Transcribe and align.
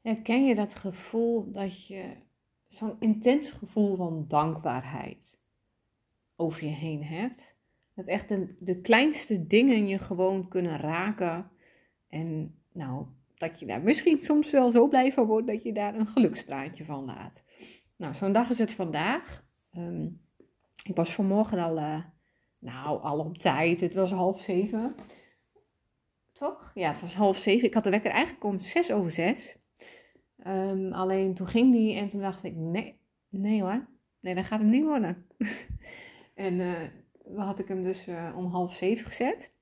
Herken 0.00 0.44
je 0.44 0.54
dat 0.54 0.74
gevoel 0.74 1.50
dat 1.50 1.86
je 1.86 2.16
zo'n 2.68 2.96
intens 2.98 3.50
gevoel 3.50 3.96
van 3.96 4.24
dankbaarheid 4.28 5.40
over 6.36 6.64
je 6.64 6.74
heen 6.74 7.04
hebt? 7.04 7.56
Dat 7.94 8.06
echt 8.06 8.28
de, 8.58 8.80
kleinste 8.80 9.46
dingen 9.46 9.88
je 9.88 9.98
gewoon 9.98 10.48
kunnen 10.48 10.76
raken. 10.76 11.50
En 12.08 12.54
nou, 12.72 13.06
dat 13.34 13.60
je 13.60 13.66
daar 13.66 13.82
misschien 13.82 14.22
soms 14.22 14.50
wel 14.50 14.70
zo 14.70 14.88
blij 14.88 15.12
van 15.12 15.26
wordt 15.26 15.46
dat 15.46 15.62
je 15.62 15.72
daar 15.72 15.94
een 15.94 16.06
gelukstraatje 16.06 16.84
van 16.84 17.04
laat. 17.04 17.42
Nou, 17.96 18.14
zo'n 18.14 18.32
dag 18.32 18.50
is 18.50 18.58
het 18.58 18.72
vandaag. 18.72 19.44
Ehm, 19.72 20.08
ik 20.84 20.96
was 20.96 21.14
vanmorgen 21.14 21.58
al, 21.58 21.78
uh, 21.78 22.04
nou, 22.58 23.02
al 23.02 23.18
op 23.18 23.38
tijd. 23.38 23.80
Het 23.80 23.94
was 23.94 24.10
half 24.10 24.42
zeven. 24.42 24.94
Toch? 26.32 26.70
Ja, 26.74 26.88
het 26.88 27.00
was 27.00 27.14
half 27.14 27.36
zeven. 27.36 27.68
Ik 27.68 27.74
had 27.74 27.84
de 27.84 27.90
wekker 27.90 28.10
eigenlijk 28.10 28.44
om 28.44 28.58
zes 28.58 28.92
over 28.92 29.10
zes. 29.10 29.57
Um, 30.48 30.92
alleen 30.92 31.34
toen 31.34 31.46
ging 31.46 31.72
die 31.72 31.96
en 31.96 32.08
toen 32.08 32.20
dacht 32.20 32.44
ik, 32.44 32.54
nee, 32.56 33.00
nee 33.28 33.62
hoor. 33.62 33.86
Nee, 34.20 34.34
dat 34.34 34.44
gaat 34.44 34.60
het 34.60 34.70
niet 34.70 34.84
worden. 34.84 35.26
en 36.34 36.54
uh, 36.54 36.72
dan 37.24 37.46
had 37.46 37.58
ik 37.58 37.68
hem 37.68 37.82
dus 37.82 38.08
uh, 38.08 38.34
om 38.36 38.46
half 38.46 38.74
zeven 38.74 39.06
gezet. 39.06 39.52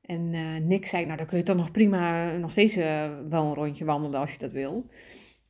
En 0.00 0.32
uh, 0.32 0.56
Nick 0.56 0.86
zei, 0.86 1.04
nou 1.04 1.16
dan 1.16 1.26
kun 1.26 1.38
je 1.38 1.44
toch 1.44 1.56
nog 1.56 1.70
prima 1.70 2.32
nog 2.36 2.50
steeds 2.50 2.74
wel 2.74 3.44
een 3.44 3.54
rondje 3.54 3.84
wandelen 3.84 4.20
als 4.20 4.32
je 4.32 4.38
dat 4.38 4.52
wil. 4.52 4.86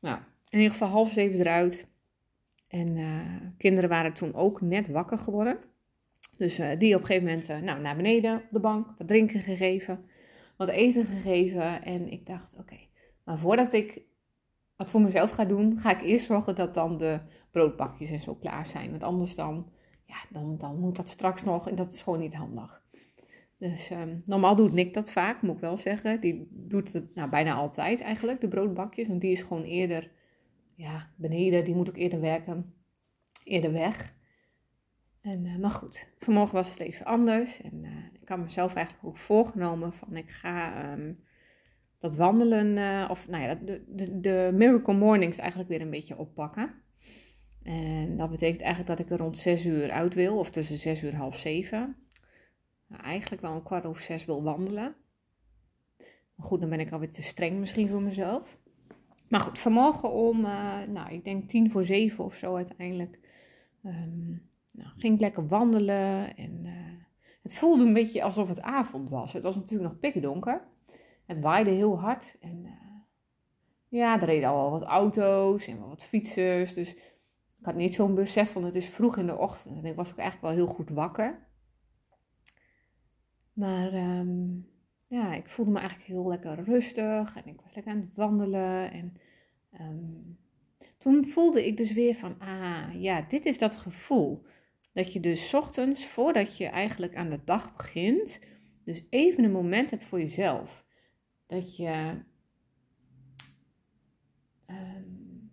Nou, 0.01 0.19
in 0.49 0.59
ieder 0.59 0.73
geval 0.73 0.89
half 0.89 1.13
zeven 1.13 1.41
eruit. 1.41 1.89
En 2.69 3.55
kinderen 3.59 3.89
waren 3.89 4.13
toen 4.13 4.35
ook 4.35 4.61
net 4.61 4.89
wakker 4.89 5.19
geworden. 5.19 5.59
Dus 6.37 6.61
die 6.79 6.95
op 6.95 7.01
een 7.01 7.07
gegeven 7.07 7.29
moment 7.29 7.65
nou, 7.65 7.81
naar 7.81 7.97
beneden 7.97 8.37
op 8.37 8.49
de 8.51 8.61
bank, 8.61 8.95
wat 8.99 9.09
drinken 9.09 9.41
gegeven, 9.41 10.05
wat 10.57 10.69
eten 10.69 11.05
gegeven. 11.05 11.83
En 11.85 12.13
ik 12.13 12.27
dacht, 12.27 12.59
oké, 12.59 12.79
maar 13.25 13.39
voordat 13.39 13.73
ik 13.73 14.03
wat 14.77 14.91
voor 14.91 15.01
mezelf 15.01 15.31
ga 15.31 15.45
doen, 15.45 15.77
ga 15.77 15.91
ik 15.91 16.03
eerst 16.03 16.27
zorgen 16.27 16.55
dat 16.55 16.75
dan 16.75 16.99
de 16.99 17.21
broodbakjes 17.51 18.11
en 18.11 18.19
zo 18.19 18.35
klaar 18.35 18.67
zijn. 18.67 18.91
Want 18.91 19.03
anders 19.03 19.35
dan, 19.35 19.71
ja, 20.05 20.17
dan, 20.31 20.59
dan 20.59 20.81
moet 20.81 20.97
dat 20.97 21.09
straks 21.09 21.45
nog 21.45 21.69
en 21.69 21.75
dat 21.75 21.93
is 21.93 22.03
gewoon 22.03 22.21
niet 22.21 22.35
handig. 22.35 22.85
Dus 23.57 23.91
um, 23.91 24.21
normaal 24.25 24.57
doet 24.57 24.73
Nick 24.73 24.95
dat 24.95 25.11
vaak, 25.11 25.43
moet 25.43 25.55
ik 25.55 25.61
wel 25.61 25.77
zeggen. 25.77 26.21
Die 26.21 26.49
doet 26.51 26.93
het 26.93 27.15
nou, 27.15 27.31
bijna 27.31 27.55
altijd 27.55 28.01
eigenlijk, 28.01 28.41
de 28.41 28.49
broodbakjes. 28.49 29.09
Want 29.09 29.21
die 29.21 29.31
is 29.31 29.43
gewoon 29.43 29.63
eerder 29.63 30.11
ja, 30.75 31.11
beneden, 31.17 31.65
die 31.65 31.75
moet 31.75 31.89
ook 31.89 31.97
eerder 31.97 32.21
werken, 32.21 32.75
eerder 33.45 33.73
weg. 33.73 34.15
En, 35.21 35.45
uh, 35.45 35.57
maar 35.57 35.71
goed, 35.71 36.13
vanmorgen 36.19 36.55
was 36.55 36.71
het 36.71 36.81
even 36.81 37.07
anders. 37.07 37.61
En 37.63 37.85
uh, 37.85 37.91
ik 38.21 38.29
had 38.29 38.39
mezelf 38.39 38.75
eigenlijk 38.75 39.07
ook 39.07 39.19
voorgenomen 39.19 39.93
van 39.93 40.17
ik 40.17 40.31
ga 40.31 40.93
um, 40.93 41.25
dat 41.99 42.17
wandelen, 42.17 42.77
uh, 42.77 43.07
of 43.11 43.29
nou 43.29 43.43
ja, 43.43 43.55
de, 43.55 43.85
de, 43.89 44.21
de 44.21 44.51
Miracle 44.55 44.95
Mornings 44.95 45.37
eigenlijk 45.37 45.69
weer 45.69 45.81
een 45.81 45.91
beetje 45.91 46.19
oppakken. 46.19 46.75
En 47.63 48.17
dat 48.17 48.31
betekent 48.31 48.61
eigenlijk 48.61 48.99
dat 48.99 49.07
ik 49.07 49.13
er 49.13 49.25
rond 49.25 49.39
6 49.39 49.67
uur 49.67 49.91
uit 49.91 50.15
wil, 50.15 50.39
of 50.39 50.51
tussen 50.51 50.77
6 50.77 51.03
uur 51.03 51.13
en 51.13 51.19
half 51.19 51.37
7. 51.37 51.97
Nou, 52.87 53.03
eigenlijk 53.03 53.43
wel 53.43 53.53
een 53.53 53.63
kwart 53.63 53.85
over 53.85 54.03
6 54.03 54.25
wil 54.25 54.43
wandelen. 54.43 54.95
Maar 56.35 56.47
goed, 56.47 56.61
dan 56.61 56.69
ben 56.69 56.81
ik 56.81 56.93
alweer 56.93 57.13
te 57.13 57.23
streng 57.23 57.59
misschien 57.59 57.89
voor 57.89 58.03
mezelf. 58.03 58.59
Maar 59.29 59.41
goed, 59.41 59.59
vanmorgen 59.59 60.13
om, 60.13 60.45
uh, 60.45 60.83
nou, 60.83 61.13
ik 61.13 61.25
denk 61.25 61.49
tien 61.49 61.71
voor 61.71 61.85
zeven 61.85 62.25
of 62.25 62.35
zo 62.35 62.55
uiteindelijk, 62.55 63.19
um, 63.85 64.43
nou, 64.73 64.91
ging 64.97 65.15
ik 65.15 65.21
lekker 65.21 65.47
wandelen. 65.47 66.37
En 66.37 66.61
uh, 66.65 66.73
het 67.43 67.55
voelde 67.55 67.85
een 67.85 67.93
beetje 67.93 68.23
alsof 68.23 68.49
het 68.49 68.61
avond 68.61 69.11
was. 69.11 69.33
Het 69.33 69.43
was 69.43 69.57
natuurlijk 69.57 69.91
nog 69.91 69.99
pikdonker. 69.99 70.63
Het 71.27 71.41
waaide 71.41 71.71
heel 71.71 72.01
hard 72.01 72.37
en 72.41 72.65
uh, 72.65 72.73
ja, 73.89 74.21
er 74.21 74.27
reden 74.27 74.49
al 74.49 74.57
wel 74.57 74.71
wat 74.71 74.89
auto's 74.89 75.67
en 75.67 75.89
wat 75.89 76.05
fietsers. 76.05 76.75
Dus 76.75 76.95
ik 77.59 77.65
had 77.65 77.75
niet 77.75 77.95
zo'n 77.95 78.15
besef 78.15 78.53
van 78.53 78.65
het 78.65 78.75
is 78.75 78.89
vroeg 78.89 79.17
in 79.17 79.27
de 79.27 79.37
ochtend. 79.37 79.79
En 79.79 79.85
ik 79.85 79.97
was 79.97 80.11
ook 80.11 80.19
eigenlijk 80.19 80.55
wel 80.55 80.65
heel 80.65 80.75
goed 80.75 80.91
wakker. 80.91 81.47
Maar 83.53 83.95
um, 83.95 84.69
ja, 85.07 85.35
ik 85.35 85.49
voelde 85.49 85.71
me 85.71 85.79
eigenlijk 85.79 86.09
heel 86.09 86.29
lekker 86.29 86.65
rustig 86.65 87.37
en 87.37 87.47
ik 87.47 87.61
was 87.61 87.75
lekker 87.75 87.93
aan 87.93 88.01
het 88.01 88.15
wandelen. 88.15 88.91
En 88.91 89.17
um, 89.81 90.39
toen 90.99 91.25
voelde 91.25 91.67
ik 91.67 91.77
dus 91.77 91.93
weer 91.93 92.15
van, 92.15 92.39
ah 92.39 93.03
ja, 93.03 93.21
dit 93.21 93.47
is 93.47 93.59
dat 93.59 93.77
gevoel. 93.77 94.47
Dat 94.93 95.13
je 95.13 95.21
dus 95.21 95.55
ochtends, 95.55 96.07
voordat 96.07 96.57
je 96.57 96.67
eigenlijk 96.67 97.15
aan 97.15 97.31
de 97.31 97.41
dag 97.45 97.77
begint, 97.77 98.41
dus 98.85 99.07
even 99.11 99.45
een 99.45 99.53
moment 99.53 99.91
hebt 99.91 100.05
voor 100.05 100.19
jezelf. 100.19 100.86
Dat 101.47 101.77
je, 101.77 102.23
um, 104.67 105.53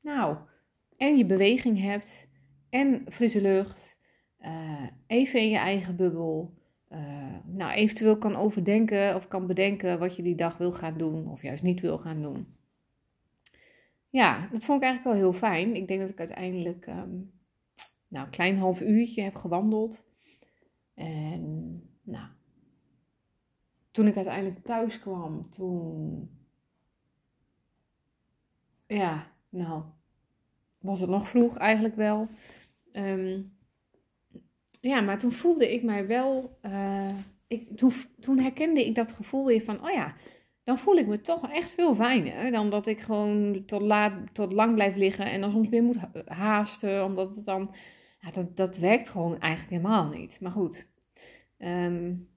nou, 0.00 0.36
en 0.96 1.16
je 1.16 1.26
beweging 1.26 1.80
hebt 1.80 2.28
en 2.70 3.04
frisse 3.08 3.40
lucht, 3.40 3.98
uh, 4.40 4.86
even 5.06 5.40
in 5.40 5.48
je 5.48 5.56
eigen 5.56 5.96
bubbel. 5.96 6.56
Uh, 6.90 7.36
nou, 7.44 7.72
eventueel 7.72 8.18
kan 8.18 8.36
overdenken 8.36 9.14
of 9.14 9.28
kan 9.28 9.46
bedenken 9.46 9.98
wat 9.98 10.16
je 10.16 10.22
die 10.22 10.34
dag 10.34 10.56
wil 10.56 10.72
gaan 10.72 10.98
doen 10.98 11.28
of 11.28 11.42
juist 11.42 11.62
niet 11.62 11.80
wil 11.80 11.98
gaan 11.98 12.22
doen. 12.22 12.56
Ja, 14.10 14.48
dat 14.52 14.64
vond 14.64 14.82
ik 14.82 14.86
eigenlijk 14.86 15.04
wel 15.04 15.30
heel 15.30 15.38
fijn. 15.38 15.74
Ik 15.74 15.88
denk 15.88 16.00
dat 16.00 16.10
ik 16.10 16.18
uiteindelijk 16.18 16.86
um, 16.86 17.32
nou, 18.08 18.24
een 18.24 18.32
klein 18.32 18.58
half 18.58 18.80
uurtje 18.80 19.22
heb 19.22 19.34
gewandeld. 19.34 20.06
En 20.94 21.82
nou, 22.02 22.28
toen 23.98 24.06
ik 24.06 24.16
uiteindelijk 24.16 24.64
thuis 24.64 24.98
kwam, 24.98 25.50
toen. 25.50 26.30
Ja, 28.86 29.32
nou, 29.48 29.82
was 30.78 31.00
het 31.00 31.10
nog 31.10 31.28
vroeg 31.28 31.56
eigenlijk 31.56 31.94
wel. 31.96 32.28
Um, 32.92 33.52
ja, 34.80 35.00
maar 35.00 35.18
toen 35.18 35.32
voelde 35.32 35.72
ik 35.72 35.82
mij 35.82 36.06
wel. 36.06 36.58
Uh, 36.62 37.14
ik, 37.46 37.76
toen, 37.76 37.92
toen 38.20 38.38
herkende 38.38 38.86
ik 38.86 38.94
dat 38.94 39.12
gevoel 39.12 39.46
weer 39.46 39.62
van: 39.62 39.84
oh 39.84 39.90
ja, 39.90 40.14
dan 40.64 40.78
voel 40.78 40.96
ik 40.96 41.06
me 41.06 41.20
toch 41.20 41.50
echt 41.50 41.72
veel 41.72 41.94
fijner 41.94 42.50
dan 42.50 42.70
dat 42.70 42.86
ik 42.86 43.00
gewoon 43.00 43.64
tot, 43.66 43.82
laat, 43.82 44.34
tot 44.34 44.52
lang 44.52 44.74
blijf 44.74 44.96
liggen 44.96 45.30
en 45.30 45.40
dan 45.40 45.50
soms 45.50 45.68
weer 45.68 45.82
moet 45.82 45.98
haasten, 46.26 47.04
omdat 47.04 47.36
het 47.36 47.44
dan. 47.44 47.74
Ja, 48.20 48.30
dat, 48.30 48.56
dat 48.56 48.76
werkt 48.76 49.08
gewoon 49.08 49.38
eigenlijk 49.38 49.72
helemaal 49.72 50.08
niet. 50.08 50.40
Maar 50.40 50.52
goed. 50.52 50.88
Um, 51.58 52.28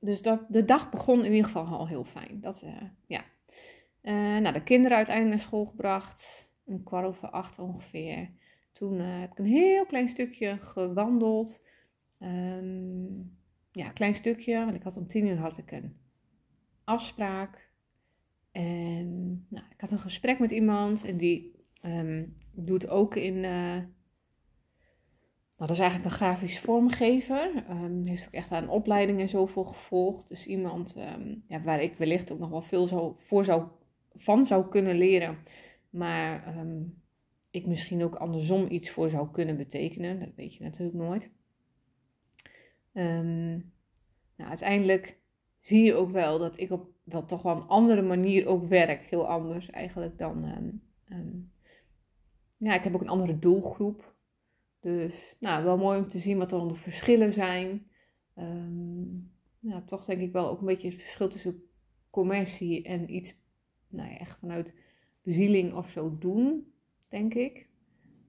dus 0.00 0.22
dat, 0.22 0.44
de 0.48 0.64
dag 0.64 0.90
begon 0.90 1.24
in 1.24 1.32
ieder 1.32 1.44
geval 1.44 1.66
al 1.66 1.88
heel 1.88 2.04
fijn. 2.04 2.40
Dat, 2.40 2.62
uh, 2.64 2.82
ja. 3.06 3.24
Uh, 4.02 4.14
nou, 4.14 4.52
de 4.52 4.62
kinderen 4.62 4.96
uiteindelijk 4.96 5.36
naar 5.36 5.46
school 5.46 5.64
gebracht. 5.64 6.48
Een 6.66 6.82
kwart 6.82 7.06
over 7.06 7.28
acht 7.28 7.58
ongeveer. 7.58 8.30
Toen 8.72 8.98
uh, 8.98 9.20
heb 9.20 9.30
ik 9.30 9.38
een 9.38 9.46
heel 9.46 9.86
klein 9.86 10.08
stukje 10.08 10.58
gewandeld. 10.60 11.64
Um, 12.20 13.36
ja, 13.72 13.90
klein 13.90 14.14
stukje. 14.14 14.58
Want 14.58 14.74
ik 14.74 14.82
had 14.82 14.96
om 14.96 15.08
tien 15.08 15.26
uur 15.26 15.38
had 15.38 15.58
ik 15.58 15.70
een 15.70 15.96
afspraak. 16.84 17.70
En 18.52 19.46
nou, 19.48 19.64
ik 19.70 19.80
had 19.80 19.90
een 19.90 19.98
gesprek 19.98 20.38
met 20.38 20.50
iemand. 20.50 21.04
En 21.04 21.16
die 21.16 21.54
um, 21.82 22.34
doet 22.52 22.88
ook 22.88 23.16
in 23.16 23.44
dat 25.58 25.70
is 25.70 25.78
eigenlijk 25.78 26.10
een 26.10 26.16
grafisch 26.16 26.60
vormgever. 26.60 27.64
Um, 27.70 28.06
heeft 28.06 28.26
ook 28.26 28.32
echt 28.32 28.52
aan 28.52 28.68
opleiding 28.68 29.20
en 29.20 29.28
zoveel 29.28 29.64
gevolgd. 29.64 30.28
Dus 30.28 30.46
iemand 30.46 30.96
um, 30.96 31.44
ja, 31.48 31.62
waar 31.62 31.82
ik 31.82 31.96
wellicht 31.96 32.32
ook 32.32 32.38
nog 32.38 32.50
wel 32.50 32.62
veel 32.62 33.14
voor 33.16 33.44
zou, 33.44 33.66
van 34.14 34.46
zou 34.46 34.68
kunnen 34.68 34.96
leren. 34.96 35.38
Maar 35.90 36.58
um, 36.58 37.02
ik 37.50 37.66
misschien 37.66 38.04
ook 38.04 38.14
andersom 38.14 38.66
iets 38.70 38.90
voor 38.90 39.10
zou 39.10 39.30
kunnen 39.30 39.56
betekenen. 39.56 40.20
Dat 40.20 40.34
weet 40.36 40.54
je 40.54 40.64
natuurlijk 40.64 40.96
nooit. 40.98 41.30
nou, 42.92 43.62
uiteindelijk 44.48 45.18
zie 45.60 45.82
je 45.82 45.94
ook 45.94 46.10
wel 46.10 46.38
dat 46.38 46.58
ik 46.58 46.70
op 46.70 46.86
wel 47.04 47.26
toch 47.26 47.42
wel 47.42 47.56
een 47.56 47.68
andere 47.68 48.02
manier 48.02 48.46
ook 48.46 48.68
werk. 48.68 49.10
Heel 49.10 49.28
anders 49.28 49.70
eigenlijk 49.70 50.18
dan... 50.18 50.44
ja, 52.56 52.74
ik 52.74 52.82
heb 52.82 52.94
ook 52.94 53.00
een 53.00 53.08
andere 53.08 53.38
doelgroep. 53.38 54.16
Dus 54.80 55.36
nou, 55.40 55.64
wel 55.64 55.76
mooi 55.76 55.98
om 55.98 56.08
te 56.08 56.18
zien 56.18 56.38
wat 56.38 56.52
er 56.52 56.58
dan 56.58 56.68
de 56.68 56.74
verschillen 56.74 57.32
zijn. 57.32 57.86
Um, 58.38 59.32
nou, 59.60 59.82
toch 59.84 60.04
denk 60.04 60.20
ik 60.20 60.32
wel 60.32 60.48
ook 60.48 60.60
een 60.60 60.66
beetje 60.66 60.88
het 60.88 61.00
verschil 61.00 61.28
tussen 61.28 61.62
commercie 62.10 62.82
en 62.82 63.14
iets 63.14 63.34
nou 63.88 64.10
ja, 64.10 64.18
echt 64.18 64.38
vanuit 64.38 64.74
bezieling 65.22 65.74
of 65.74 65.90
zo 65.90 66.16
doen, 66.18 66.72
denk 67.08 67.34
ik. 67.34 67.66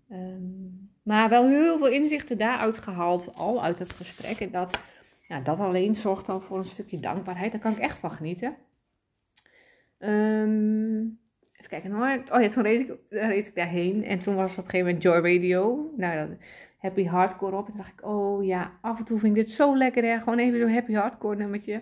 Um, 0.10 0.92
maar 1.04 1.30
wel 1.30 1.48
heel 1.48 1.78
veel 1.78 1.90
inzichten 1.90 2.38
daaruit 2.38 2.78
gehaald, 2.78 3.34
al 3.36 3.64
uit 3.64 3.80
het 3.80 3.92
gesprek. 3.92 4.40
En 4.40 4.52
dat, 4.52 4.84
nou, 5.28 5.44
dat 5.44 5.60
alleen 5.60 5.96
zorgt 5.96 6.30
al 6.30 6.42
voor 6.42 6.58
een 6.58 6.66
stukje 6.66 7.00
dankbaarheid. 7.00 7.52
Daar 7.52 7.62
kan 7.62 7.72
ik 7.72 7.78
echt 7.78 7.98
van 7.98 8.12
genieten. 8.12 8.56
Um, 10.00 11.20
Even 11.70 11.82
kijken 11.82 12.26
hoor. 12.26 12.38
Oh 12.38 12.42
ja, 12.42 12.50
toen 12.50 12.64
reed 12.64 12.90
ik, 12.90 12.98
reed 13.10 13.48
ik 13.48 13.56
daarheen. 13.56 14.04
En 14.04 14.20
toen 14.20 14.36
was 14.36 14.52
op 14.52 14.58
een 14.58 14.64
gegeven 14.64 14.86
moment 14.86 15.04
Joy 15.04 15.16
Radio. 15.16 15.94
Nou, 15.98 16.38
happy 16.78 17.06
hardcore 17.06 17.56
op. 17.56 17.68
En 17.68 17.74
toen 17.74 17.82
dacht 17.84 17.92
ik, 17.92 18.06
oh 18.06 18.46
ja, 18.46 18.78
af 18.82 19.00
en 19.00 19.06
toe 19.06 19.20
vind 19.20 19.38
ik 19.38 19.44
dit 19.44 19.54
zo 19.54 19.78
lekker 19.78 20.04
hè. 20.04 20.20
Gewoon 20.20 20.40
even 20.40 20.60
zo'n 20.60 20.74
happy 20.74 20.94
hardcore 20.94 21.36
nummertje. 21.36 21.82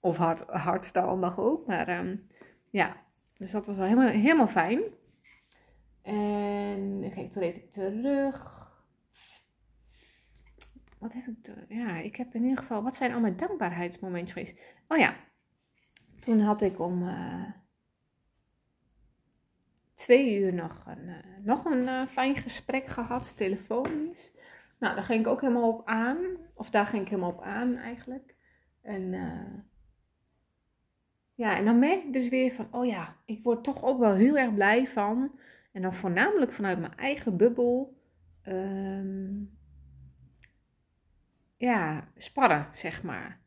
Of 0.00 0.16
hard, 0.16 0.40
hardstyle 0.40 1.16
mag 1.16 1.38
ook. 1.38 1.66
Maar 1.66 1.98
um, 1.98 2.26
ja, 2.70 2.96
Dus 3.38 3.50
dat 3.50 3.66
was 3.66 3.76
wel 3.76 3.86
helemaal, 3.86 4.08
helemaal 4.08 4.46
fijn. 4.46 4.80
En 6.02 7.02
ik 7.04 7.32
toen 7.32 7.42
even 7.42 7.70
terug. 7.70 8.54
Wat 10.98 11.12
heb 11.12 11.26
ik 11.26 11.54
Ja, 11.68 11.98
ik 11.98 12.16
heb 12.16 12.34
in 12.34 12.42
ieder 12.42 12.58
geval... 12.58 12.82
Wat 12.82 12.96
zijn 12.96 13.14
al 13.14 13.20
mijn 13.20 13.36
dankbaarheidsmomentjes 13.36 14.32
geweest? 14.32 14.58
Oh 14.88 14.98
ja, 14.98 15.14
toen 16.20 16.40
had 16.40 16.62
ik 16.62 16.80
om 16.80 17.02
uh, 17.02 17.50
twee 19.96 20.40
uur 20.40 20.54
nog 20.54 20.82
een, 20.86 21.08
uh, 21.08 21.14
nog 21.42 21.64
een 21.64 21.82
uh, 21.82 22.06
fijn 22.06 22.36
gesprek 22.36 22.86
gehad, 22.86 23.36
telefonisch. 23.36 24.32
Nou, 24.78 24.94
daar 24.94 25.04
ging 25.04 25.20
ik 25.20 25.26
ook 25.26 25.40
helemaal 25.40 25.72
op 25.72 25.86
aan. 25.86 26.18
Of 26.54 26.70
daar 26.70 26.86
ging 26.86 27.02
ik 27.02 27.08
helemaal 27.08 27.32
op 27.32 27.42
aan 27.42 27.76
eigenlijk. 27.76 28.34
En 28.82 29.14
ja, 31.34 31.56
en 31.56 31.64
dan 31.64 31.78
merk 31.78 32.04
ik 32.04 32.12
dus 32.12 32.28
weer 32.28 32.50
van, 32.50 32.66
oh 32.70 32.86
ja, 32.86 33.16
ik 33.24 33.42
word 33.42 33.64
toch 33.64 33.84
ook 33.84 33.98
wel 33.98 34.14
heel 34.14 34.38
erg 34.38 34.54
blij 34.54 34.86
van. 34.86 35.38
En 35.72 35.82
dan 35.82 35.94
voornamelijk 35.94 36.52
vanuit 36.52 36.78
mijn 36.78 36.96
eigen 36.96 37.36
bubbel. 37.36 38.00
Um, 38.48 39.58
ja, 41.56 42.08
sparren, 42.16 42.68
zeg 42.72 43.02
maar. 43.02 43.40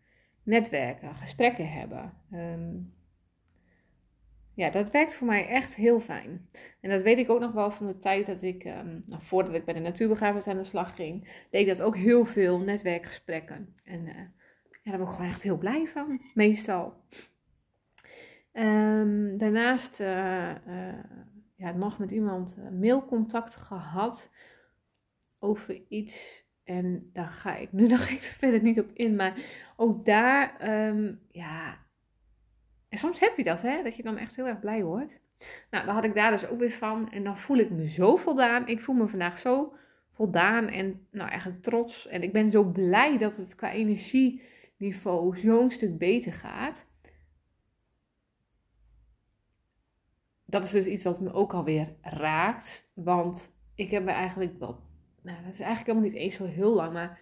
Netwerken, 0.43 1.15
gesprekken 1.15 1.71
hebben. 1.71 2.13
Um, 2.33 2.93
ja, 4.59 4.69
dat 4.69 4.91
werkt 4.91 5.13
voor 5.13 5.27
mij 5.27 5.47
echt 5.47 5.75
heel 5.75 5.99
fijn. 5.99 6.47
En 6.81 6.89
dat 6.89 7.01
weet 7.01 7.17
ik 7.17 7.29
ook 7.29 7.39
nog 7.39 7.51
wel 7.51 7.71
van 7.71 7.87
de 7.87 7.97
tijd 7.97 8.25
dat 8.25 8.41
ik, 8.41 8.65
um, 8.65 9.03
nou, 9.05 9.21
voordat 9.23 9.53
ik 9.53 9.65
bij 9.65 9.73
de 9.73 9.79
natuurbegrafenis 9.79 10.47
aan 10.47 10.57
de 10.57 10.63
slag 10.63 10.95
ging, 10.95 11.45
deed 11.49 11.61
ik 11.61 11.67
dat 11.67 11.81
ook 11.81 11.95
heel 11.95 12.25
veel 12.25 12.59
netwerkgesprekken. 12.59 13.75
En 13.83 14.05
ja, 14.83 14.91
daar 14.91 14.97
ben 14.97 15.07
ik 15.07 15.13
gewoon 15.13 15.29
echt 15.29 15.43
heel 15.43 15.57
blij 15.57 15.87
van, 15.87 16.21
meestal. 16.33 16.93
Um, 18.53 19.37
daarnaast 19.37 19.99
uh, 19.99 20.51
uh, 20.67 21.03
ja, 21.55 21.71
nog 21.71 21.99
met 21.99 22.11
iemand 22.11 22.57
mailcontact 22.79 23.55
gehad 23.55 24.29
over 25.39 25.81
iets 25.87 26.45
en 26.63 27.09
daar 27.13 27.31
ga 27.31 27.55
ik 27.55 27.71
nu 27.71 27.87
nog 27.97 28.09
even 28.09 28.35
verder 28.35 28.61
niet 28.61 28.79
op 28.79 28.89
in. 28.93 29.15
Maar 29.15 29.37
ook 29.75 30.05
daar, 30.05 30.69
um, 30.87 31.19
ja. 31.31 31.87
En 32.89 32.97
soms 32.97 33.19
heb 33.19 33.37
je 33.37 33.43
dat, 33.43 33.61
hè? 33.61 33.83
Dat 33.83 33.95
je 33.95 34.03
dan 34.03 34.17
echt 34.17 34.35
heel 34.35 34.47
erg 34.47 34.59
blij 34.59 34.83
wordt. 34.83 35.19
Nou, 35.69 35.85
dan 35.85 35.95
had 35.95 36.03
ik 36.03 36.13
daar 36.13 36.31
dus 36.31 36.47
ook 36.47 36.59
weer 36.59 36.71
van. 36.71 37.11
En 37.11 37.23
dan 37.23 37.37
voel 37.37 37.57
ik 37.57 37.69
me 37.69 37.87
zo 37.87 38.15
voldaan. 38.15 38.67
Ik 38.67 38.81
voel 38.81 38.95
me 38.95 39.07
vandaag 39.07 39.39
zo 39.39 39.73
voldaan 40.11 40.67
en 40.67 41.07
nou 41.11 41.29
eigenlijk 41.29 41.63
trots. 41.63 42.07
En 42.07 42.23
ik 42.23 42.33
ben 42.33 42.49
zo 42.49 42.63
blij 42.63 43.17
dat 43.17 43.37
het 43.37 43.55
qua 43.55 43.71
energieniveau 43.71 45.37
zo'n 45.37 45.69
stuk 45.69 45.97
beter 45.97 46.33
gaat. 46.33 46.87
Dat 50.45 50.63
is 50.63 50.71
dus 50.71 50.85
iets 50.85 51.03
wat 51.03 51.21
me 51.21 51.33
ook 51.33 51.53
alweer 51.53 51.95
raakt. 52.01 52.89
Want 52.93 53.53
ik 53.75 53.91
heb 53.91 54.03
me 54.03 54.11
eigenlijk 54.11 54.59
wel 54.59 54.87
nou, 55.21 55.43
dat 55.43 55.53
is 55.53 55.59
eigenlijk 55.59 55.85
helemaal 55.85 56.09
niet 56.09 56.19
eens 56.19 56.35
zo 56.35 56.45
heel 56.45 56.73
lang, 56.73 56.93
maar 56.93 57.19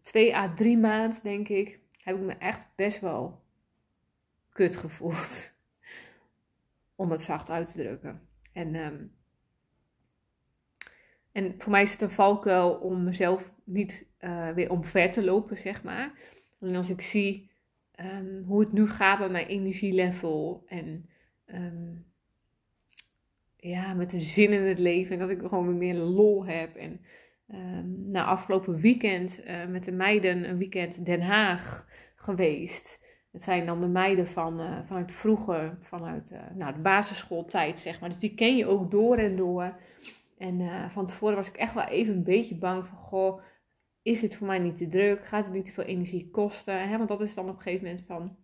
twee 0.00 0.36
à 0.36 0.54
drie 0.54 0.78
maanden, 0.78 1.22
denk 1.22 1.48
ik, 1.48 1.80
heb 2.02 2.16
ik 2.16 2.22
me 2.22 2.32
echt 2.32 2.66
best 2.74 3.00
wel 3.00 3.42
kut 4.58 4.76
gevoeld. 4.76 5.54
Om 7.02 7.10
het 7.10 7.20
zacht 7.20 7.50
uit 7.50 7.72
te 7.72 7.78
drukken. 7.78 8.20
En, 8.52 8.74
um, 8.74 9.12
en 11.32 11.54
voor 11.58 11.70
mij 11.70 11.82
is 11.82 11.92
het 11.92 12.00
een 12.00 12.10
valkuil 12.10 12.70
om 12.70 13.04
mezelf 13.04 13.52
niet 13.64 14.06
uh, 14.20 14.50
weer 14.50 14.70
omver 14.70 15.10
te 15.10 15.24
lopen, 15.24 15.56
zeg 15.56 15.82
maar. 15.82 16.12
En 16.60 16.76
als 16.76 16.90
ik 16.90 17.00
zie 17.00 17.50
um, 18.00 18.44
hoe 18.46 18.60
het 18.60 18.72
nu 18.72 18.88
gaat 18.88 19.18
bij 19.18 19.28
mijn 19.28 19.46
energielevel 19.46 20.64
en 20.66 21.08
um, 21.46 22.06
ja, 23.56 23.94
met 23.94 24.10
de 24.10 24.18
zin 24.18 24.52
in 24.52 24.62
het 24.62 24.78
leven. 24.78 25.12
En 25.12 25.18
dat 25.18 25.30
ik 25.30 25.48
gewoon 25.48 25.66
weer 25.66 25.76
meer 25.76 25.94
lol 25.94 26.46
heb. 26.46 26.76
En 26.76 27.00
nou, 28.10 28.26
afgelopen 28.26 28.76
weekend 28.76 29.40
uh, 29.46 29.66
met 29.66 29.84
de 29.84 29.92
meiden 29.92 30.48
een 30.48 30.58
weekend 30.58 31.04
Den 31.04 31.20
Haag 31.20 31.88
geweest. 32.16 33.00
Het 33.30 33.42
zijn 33.42 33.66
dan 33.66 33.80
de 33.80 33.88
meiden 33.88 34.28
van, 34.28 34.60
uh, 34.60 34.82
vanuit 34.82 35.12
vroeger, 35.12 35.78
vanuit 35.80 36.30
uh, 36.30 36.40
nou, 36.54 36.74
de 36.74 36.80
basisschooltijd, 36.80 37.78
zeg 37.78 38.00
maar. 38.00 38.08
Dus 38.08 38.18
die 38.18 38.34
ken 38.34 38.56
je 38.56 38.66
ook 38.66 38.90
door 38.90 39.16
en 39.16 39.36
door. 39.36 39.76
En 40.38 40.90
van 40.90 41.06
tevoren 41.06 41.36
was 41.36 41.48
ik 41.48 41.56
echt 41.56 41.74
wel 41.74 41.84
even 41.84 42.14
een 42.14 42.24
beetje 42.24 42.58
bang 42.58 42.86
van, 42.86 42.96
goh, 42.96 43.40
is 44.02 44.22
het 44.22 44.36
voor 44.36 44.46
mij 44.46 44.58
niet 44.58 44.76
te 44.76 44.88
druk? 44.88 45.26
Gaat 45.26 45.44
het 45.44 45.54
niet 45.54 45.64
te 45.64 45.72
veel 45.72 45.84
energie 45.84 46.30
kosten? 46.30 46.90
Want 46.90 47.08
dat 47.08 47.20
is 47.20 47.34
dan 47.34 47.48
op 47.48 47.54
een 47.54 47.60
gegeven 47.60 47.86
moment 47.86 48.04
van, 48.06 48.36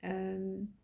um, 0.00 0.76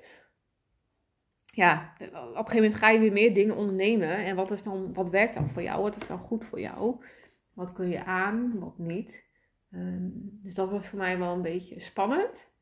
ja, 1.55 1.93
op 1.99 2.11
een 2.11 2.35
gegeven 2.35 2.55
moment 2.55 2.75
ga 2.75 2.91
je 2.91 2.99
weer 2.99 3.13
meer 3.13 3.35
dingen 3.35 3.57
ondernemen. 3.57 4.17
En 4.25 4.37
wat, 4.37 4.51
is 4.51 4.63
dan, 4.63 4.93
wat 4.93 5.11
werkt 5.11 5.35
dan 5.35 5.49
voor 5.49 5.63
jou? 5.63 5.83
Wat 5.83 5.97
is 5.97 6.07
dan 6.07 6.19
goed 6.19 6.45
voor 6.45 6.61
jou? 6.61 7.05
Wat 7.53 7.73
kun 7.73 7.89
je 7.89 8.05
aan, 8.05 8.59
wat 8.59 8.79
niet? 8.79 9.25
Um, 9.71 10.39
dus 10.43 10.55
dat 10.55 10.71
was 10.71 10.87
voor 10.87 10.99
mij 10.99 11.19
wel 11.19 11.35
een 11.35 11.43
beetje 11.43 11.81
spannend. 11.81 12.55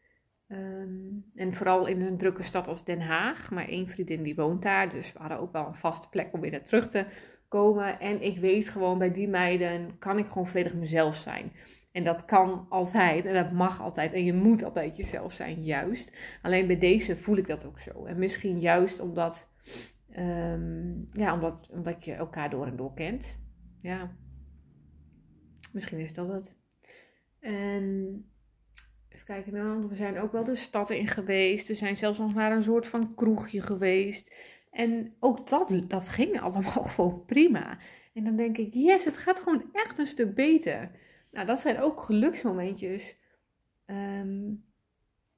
Um, 0.55 1.25
en 1.35 1.55
vooral 1.55 1.87
in 1.87 2.01
een 2.01 2.17
drukke 2.17 2.43
stad 2.43 2.69
als 2.69 2.85
Den 2.85 3.01
Haag. 3.01 3.51
Maar 3.51 3.69
één 3.69 3.89
vriendin 3.89 4.23
die 4.23 4.35
woont 4.35 4.63
daar. 4.63 4.91
Dus 4.91 5.13
we 5.13 5.19
hadden 5.19 5.39
ook 5.39 5.53
wel 5.53 5.67
een 5.67 5.75
vaste 5.75 6.09
plek 6.09 6.33
om 6.33 6.41
weer 6.41 6.51
naar 6.51 6.65
terug 6.65 6.89
te 6.89 7.07
komen. 7.49 8.01
En 8.01 8.23
ik 8.23 8.39
weet 8.39 8.69
gewoon 8.69 8.99
bij 8.99 9.11
die 9.11 9.29
meiden 9.29 9.99
kan 9.99 10.19
ik 10.19 10.27
gewoon 10.27 10.47
volledig 10.47 10.75
mezelf 10.75 11.17
zijn. 11.17 11.53
En 11.93 12.05
dat 12.05 12.25
kan 12.25 12.67
altijd 12.69 13.25
en 13.25 13.35
dat 13.35 13.53
mag 13.53 13.81
altijd. 13.81 14.13
En 14.13 14.25
je 14.25 14.33
moet 14.33 14.65
altijd 14.65 14.97
jezelf 14.97 15.33
zijn, 15.33 15.65
juist. 15.65 16.17
Alleen 16.43 16.67
bij 16.67 16.79
deze 16.79 17.17
voel 17.17 17.37
ik 17.37 17.47
dat 17.47 17.65
ook 17.67 17.79
zo. 17.79 18.05
En 18.05 18.19
misschien 18.19 18.59
juist 18.59 19.01
omdat, 19.01 19.51
um, 20.19 21.09
ja, 21.13 21.35
omdat, 21.35 21.69
omdat 21.71 22.05
je 22.05 22.13
elkaar 22.13 22.51
door 22.51 22.67
en 22.67 22.77
door 22.77 22.95
kent. 22.95 23.39
Ja, 23.81 24.17
misschien 25.73 25.99
is 25.99 26.13
dat 26.13 26.29
het. 26.29 26.55
En 27.41 28.25
even 29.31 29.53
kijken 29.53 29.89
we 29.89 29.97
zijn 29.97 30.19
ook 30.19 30.33
wel 30.33 30.45
de 30.45 30.55
stad 30.55 30.91
in 30.91 31.07
geweest. 31.07 31.67
We 31.67 31.75
zijn 31.75 31.97
zelfs 31.97 32.19
nog 32.19 32.35
naar 32.35 32.53
een 32.53 32.63
soort 32.63 32.87
van 32.87 33.15
kroegje 33.15 33.61
geweest. 33.61 34.35
En 34.71 35.15
ook 35.21 35.49
dat, 35.49 35.85
dat 35.89 36.09
ging 36.09 36.41
allemaal 36.41 36.83
gewoon 36.95 37.25
prima. 37.25 37.79
En 38.13 38.25
dan 38.25 38.37
denk 38.37 38.59
ik, 38.59 38.75
yes, 38.75 39.05
het 39.05 39.19
gaat 39.19 39.41
gewoon 39.41 39.65
echt 39.73 39.99
een 39.99 40.07
stuk 40.07 40.35
beter. 40.35 40.91
Nou, 41.31 41.47
dat 41.47 41.61
zijn 41.61 41.81
ook 41.81 42.01
geluksmomentjes 42.01 43.19
um, 43.87 44.65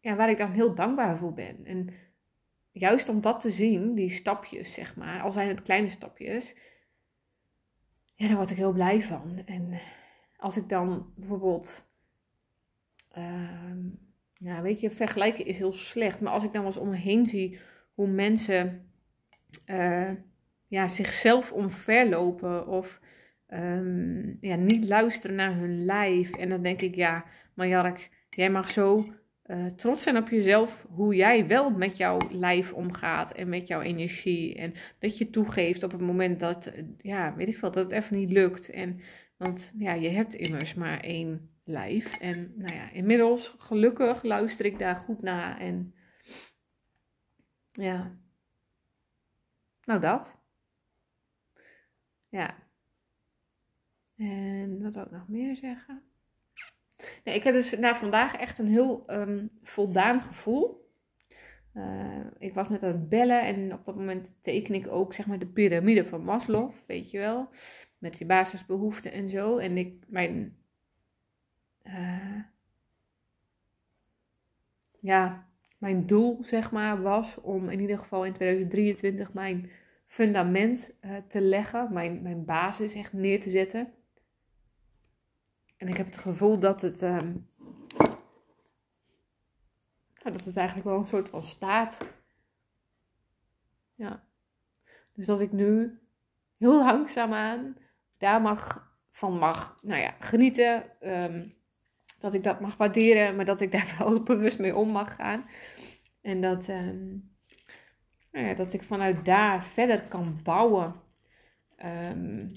ja, 0.01 0.17
waar 0.17 0.31
ik 0.31 0.39
dan 0.39 0.51
heel 0.51 0.75
dankbaar 0.75 1.17
voor 1.17 1.33
ben. 1.33 1.65
En 1.65 1.89
juist 2.73 3.09
om 3.09 3.21
dat 3.21 3.41
te 3.41 3.51
zien, 3.51 3.95
die 3.95 4.11
stapjes, 4.11 4.73
zeg 4.73 4.97
maar, 4.97 5.23
al 5.23 5.33
zijn 5.33 5.49
het 5.49 5.63
kleine 5.63 5.89
stapjes, 5.89 6.55
ja, 8.15 8.27
daar 8.27 8.37
word 8.37 8.51
ik 8.51 8.57
heel 8.57 8.73
blij 8.73 9.03
van. 9.03 9.43
En 9.45 9.81
als 10.37 10.57
ik 10.57 10.69
dan 10.69 11.13
bijvoorbeeld, 11.17 11.86
um, 13.19 13.99
ja, 14.33 14.63
weet 14.63 14.81
je, 14.81 14.91
vergelijken 14.91 15.47
is 15.47 15.59
heel 15.59 15.73
slecht, 15.73 16.21
maar 16.21 16.33
als 16.33 16.45
ik 16.45 16.53
dan 16.53 16.63
wel 16.63 16.71
eens 16.71 16.81
om 16.81 16.89
me 16.89 16.97
heen 16.97 17.27
zie 17.27 17.59
hoe 17.95 18.09
mensen 18.09 18.91
uh, 19.67 20.11
ja, 20.67 20.89
zichzelf 20.89 21.53
omverlopen 21.53 22.67
of 22.67 23.01
um, 23.49 24.39
ja, 24.41 24.57
niet 24.57 24.89
luisteren 24.89 25.37
naar 25.37 25.55
hun 25.55 25.85
lijf. 25.85 26.31
En 26.31 26.49
dan 26.49 26.63
denk 26.63 26.81
ik, 26.81 26.95
ja, 26.95 27.25
Marjark, 27.55 28.11
jij 28.31 28.51
mag 28.51 28.71
zo 28.71 29.13
uh, 29.47 29.67
trots 29.67 30.03
zijn 30.03 30.17
op 30.17 30.29
jezelf, 30.29 30.87
hoe 30.91 31.15
jij 31.15 31.47
wel 31.47 31.71
met 31.71 31.97
jouw 31.97 32.19
lijf 32.33 32.73
omgaat 32.73 33.33
en 33.33 33.49
met 33.49 33.69
jouw 33.69 33.81
energie. 33.81 34.55
En 34.55 34.75
dat 34.99 35.19
je 35.19 35.31
toegeeft 35.31 35.83
op 35.83 35.91
het 35.91 36.01
moment 36.01 36.41
dat, 36.41 36.73
ja, 37.01 37.35
weet 37.37 37.49
ik 37.49 37.57
veel, 37.57 37.71
dat 37.71 37.91
het 37.91 38.03
even 38.03 38.17
niet 38.17 38.31
lukt. 38.31 38.71
En, 38.71 39.01
want 39.37 39.73
ja, 39.79 39.93
je 39.93 40.09
hebt 40.09 40.35
immers 40.35 40.75
maar 40.75 41.01
één 41.01 41.51
lijf. 41.67 42.21
En 42.21 42.53
nou 42.57 42.75
ja, 42.75 42.91
inmiddels, 42.91 43.49
gelukkig, 43.49 44.23
luister 44.23 44.67
ik 44.67 44.79
daar 44.79 44.97
goed 44.97 45.23
naar. 45.23 45.61
En 45.61 45.95
ja, 47.71 48.17
nou 49.85 50.01
dat. 50.01 50.39
Ja. 52.29 52.55
En 54.17 54.83
wat 54.83 54.97
ik 54.97 55.11
nog 55.11 55.29
meer 55.29 55.57
zeggen? 55.57 56.03
Nee, 57.25 57.35
ik 57.35 57.43
heb 57.43 57.55
dus 57.55 57.79
na 57.79 57.95
vandaag 57.95 58.37
echt 58.37 58.59
een 58.59 58.67
heel 58.67 59.05
um, 59.07 59.51
voldaan 59.63 60.23
gevoel. 60.23 60.85
Uh, 61.75 62.27
ik 62.39 62.55
was 62.55 62.69
net 62.69 62.83
aan 62.83 62.93
het 62.93 63.09
bellen 63.09 63.43
en 63.43 63.73
op 63.73 63.85
dat 63.85 63.97
moment 63.97 64.33
teken 64.41 64.75
ik 64.75 64.89
ook 64.89 65.15
zeg 65.15 65.27
maar 65.27 65.39
de 65.39 65.47
piramide 65.47 66.05
van 66.05 66.25
Maslow, 66.25 66.73
weet 66.87 67.11
je 67.11 67.19
wel. 67.19 67.49
Met 67.99 68.19
die 68.19 68.27
basisbehoeften 68.27 69.13
en 69.13 69.29
zo. 69.29 69.59
En 69.59 69.77
ik, 69.77 70.05
mijn, 70.07 70.57
uh, 71.87 72.43
ja, 75.01 75.47
mijn 75.79 76.07
doel 76.07 76.45
zeg 76.45 76.71
maar 76.71 77.03
was 77.03 77.41
om 77.41 77.69
in 77.69 77.81
ieder 77.81 77.99
geval 77.99 78.25
in 78.25 78.33
2023 78.33 79.33
mijn 79.33 79.71
fundament 80.07 80.97
uh, 81.01 81.17
te 81.29 81.41
leggen, 81.41 81.89
mijn, 81.93 82.23
mijn 82.23 82.45
basis 82.45 82.95
echt 82.95 83.13
neer 83.13 83.41
te 83.41 83.51
zetten. 83.51 83.93
En 85.77 85.89
ik 85.89 85.97
heb 85.97 86.07
het 86.07 86.19
gevoel 86.19 86.59
dat 86.59 86.81
het, 86.81 87.03
um, 87.03 87.49
dat 90.23 90.45
het 90.45 90.57
eigenlijk 90.57 90.89
wel 90.89 90.99
een 90.99 91.05
soort 91.05 91.29
van 91.29 91.43
staat. 91.43 92.07
Ja. 93.95 94.25
Dus 95.13 95.27
dat 95.27 95.41
ik 95.41 95.53
nu 95.53 96.01
heel 96.57 96.85
langzaamaan 96.85 97.77
daar 98.19 98.41
mag, 98.41 98.91
van 99.11 99.39
mag 99.39 99.79
nou 99.83 100.01
ja, 100.01 100.15
genieten. 100.19 101.01
Ehm, 101.01 101.49
dat 102.27 102.35
ik 102.35 102.43
dat 102.43 102.61
mag 102.61 102.77
waarderen, 102.77 103.37
maar 103.37 103.45
dat 103.45 103.61
ik 103.61 103.73
daar 103.73 103.95
wel 103.99 104.23
bewust 104.23 104.59
mee 104.59 104.77
om 104.77 104.89
mag 104.89 105.15
gaan. 105.15 105.45
En 106.23 106.41
dat, 106.41 106.69
ehm, 106.69 107.09
nou 108.33 108.47
ja, 108.47 108.55
dat 108.55 108.73
ik 108.73 108.83
vanuit 108.83 109.25
daar 109.25 109.65
verder 109.65 110.03
kan 110.03 110.41
bouwen. 110.43 110.95
Um, 111.85 112.53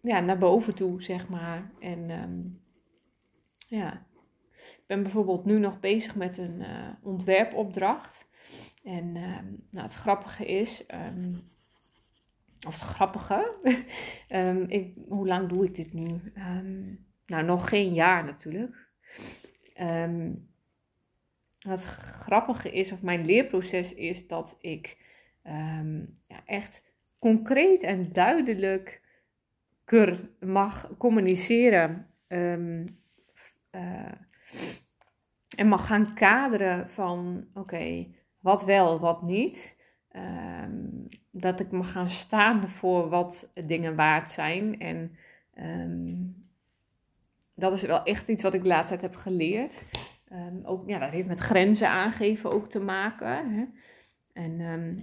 ja, 0.00 0.20
naar 0.20 0.38
boven 0.38 0.74
toe, 0.74 1.02
zeg 1.02 1.28
maar. 1.28 1.70
En 1.80 2.60
ja, 3.68 4.06
ik 4.54 4.84
ben 4.86 5.02
bijvoorbeeld 5.02 5.44
nu 5.44 5.58
nog 5.58 5.80
bezig 5.80 6.16
met 6.16 6.38
een 6.38 6.60
uh, 6.60 6.88
ontwerpopdracht. 7.02 8.28
En 8.84 9.12
nou, 9.70 9.86
het 9.86 9.94
grappige 9.94 10.46
is, 10.46 10.86
of 12.66 12.74
het 12.74 12.82
grappige. 12.82 13.58
ik, 14.68 14.94
hoe 15.08 15.26
lang 15.26 15.48
doe 15.48 15.64
ik 15.64 15.74
dit 15.74 15.92
nu? 15.92 16.32
Nou, 17.26 17.44
nog 17.44 17.68
geen 17.68 17.94
jaar 17.94 18.24
natuurlijk. 18.24 18.81
Um, 19.80 20.50
het 21.58 21.84
grappige 21.84 22.72
is, 22.72 22.92
of 22.92 23.02
mijn 23.02 23.24
leerproces 23.24 23.94
is, 23.94 24.26
dat 24.26 24.56
ik 24.60 24.96
ja, 26.26 26.42
echt 26.44 26.84
concreet 27.18 27.82
en 27.82 28.12
duidelijk 28.12 29.02
mag 30.40 30.94
communiceren. 30.98 32.06
Uh, 32.28 32.54
en 35.56 35.66
mag 35.68 35.86
gaan 35.86 36.14
kaderen 36.14 36.88
van, 36.88 37.46
oké, 37.54 38.06
wat 38.40 38.64
wel, 38.64 39.00
wat 39.00 39.22
niet. 39.22 39.76
Dat 41.30 41.60
ik 41.60 41.70
mag 41.70 41.92
gaan 41.92 42.10
staan 42.10 42.68
voor 42.68 43.08
wat 43.08 43.52
dingen 43.64 43.96
waard 43.96 44.30
zijn. 44.30 44.80
En 44.80 45.16
dat 47.54 47.72
is 47.72 47.82
wel 47.82 48.02
echt 48.02 48.28
iets 48.28 48.42
wat 48.42 48.54
ik 48.54 48.62
de 48.62 48.68
laatste 48.68 48.96
tijd 48.96 49.12
heb 49.12 49.20
geleerd. 49.20 49.82
Um, 50.32 50.64
ook, 50.64 50.88
ja, 50.88 50.98
dat 50.98 51.10
heeft 51.10 51.28
met 51.28 51.40
grenzen 51.40 51.88
aangeven 51.88 52.50
ook 52.50 52.70
te 52.70 52.80
maken. 52.80 53.54
Hè? 53.54 53.64
En 54.32 54.96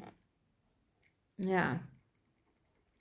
ja, 1.36 1.82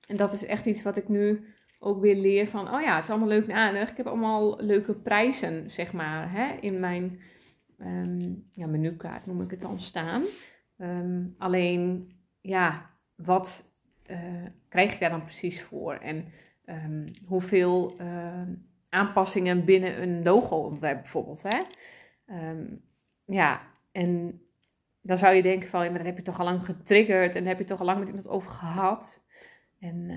en 0.07 0.17
dat 0.17 0.33
is 0.33 0.45
echt 0.45 0.67
iets 0.67 0.83
wat 0.83 0.97
ik 0.97 1.09
nu 1.09 1.47
ook 1.79 2.01
weer 2.01 2.17
leer 2.17 2.49
van, 2.49 2.75
oh 2.75 2.81
ja, 2.81 2.95
het 2.95 3.05
is 3.05 3.11
allemaal 3.11 3.29
leuk 3.29 3.47
en 3.47 3.57
aardig. 3.57 3.91
Ik 3.91 3.97
heb 3.97 4.07
allemaal 4.07 4.57
leuke 4.61 4.95
prijzen, 4.95 5.71
zeg 5.71 5.93
maar, 5.93 6.33
hè, 6.33 6.53
in 6.61 6.81
mijn 6.81 7.21
ja, 8.53 8.67
menukaart 8.67 9.27
noem 9.27 9.41
ik 9.41 9.51
het 9.51 9.61
dan 9.61 9.81
staan. 9.81 10.23
Alleen, 11.39 12.11
ja, 12.41 12.91
wat 13.15 13.65
uh, 14.11 14.45
krijg 14.69 14.93
je 14.93 14.99
daar 14.99 15.11
dan 15.11 15.25
precies 15.25 15.63
voor? 15.63 15.95
En 15.95 16.33
hoeveel 17.27 17.97
aanpassingen 18.89 19.65
binnen 19.65 20.03
een 20.03 20.23
logo-ontwerp 20.23 21.01
bijvoorbeeld, 21.01 21.43
hè? 21.43 21.61
Um, 22.51 22.81
ja, 23.25 23.61
en 23.93 24.43
dan 25.01 25.19
zou 25.19 25.35
je 25.35 25.43
denken 25.43 25.69
van, 25.69 25.85
ja, 25.85 25.89
maar 25.89 25.99
dan 25.99 26.07
heb 26.07 26.17
je 26.17 26.23
toch 26.23 26.39
al 26.39 26.45
lang 26.45 26.65
getriggerd 26.65 27.35
en 27.35 27.47
heb 27.47 27.59
je 27.59 27.65
toch 27.65 27.81
al 27.81 27.87
lang 27.87 27.99
met 27.99 28.09
iemand 28.09 28.29
over 28.29 28.51
gehad. 28.51 29.25
En 29.79 30.11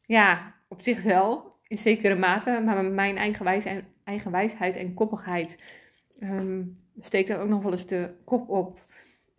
ja, 0.00 0.54
op 0.68 0.80
zich 0.80 1.02
wel, 1.02 1.58
in 1.66 1.78
zekere 1.78 2.14
mate, 2.14 2.62
maar 2.64 2.84
mijn 2.84 3.16
eigen, 3.16 3.44
wijs 3.44 3.64
en, 3.64 3.86
eigen 4.04 4.30
wijsheid 4.30 4.76
en 4.76 4.94
koppigheid 4.94 5.62
um, 6.20 6.72
steekt 6.98 7.28
er 7.28 7.38
ook 7.38 7.48
nog 7.48 7.62
wel 7.62 7.70
eens 7.70 7.86
de 7.86 8.14
kop 8.24 8.48
op. 8.48 8.86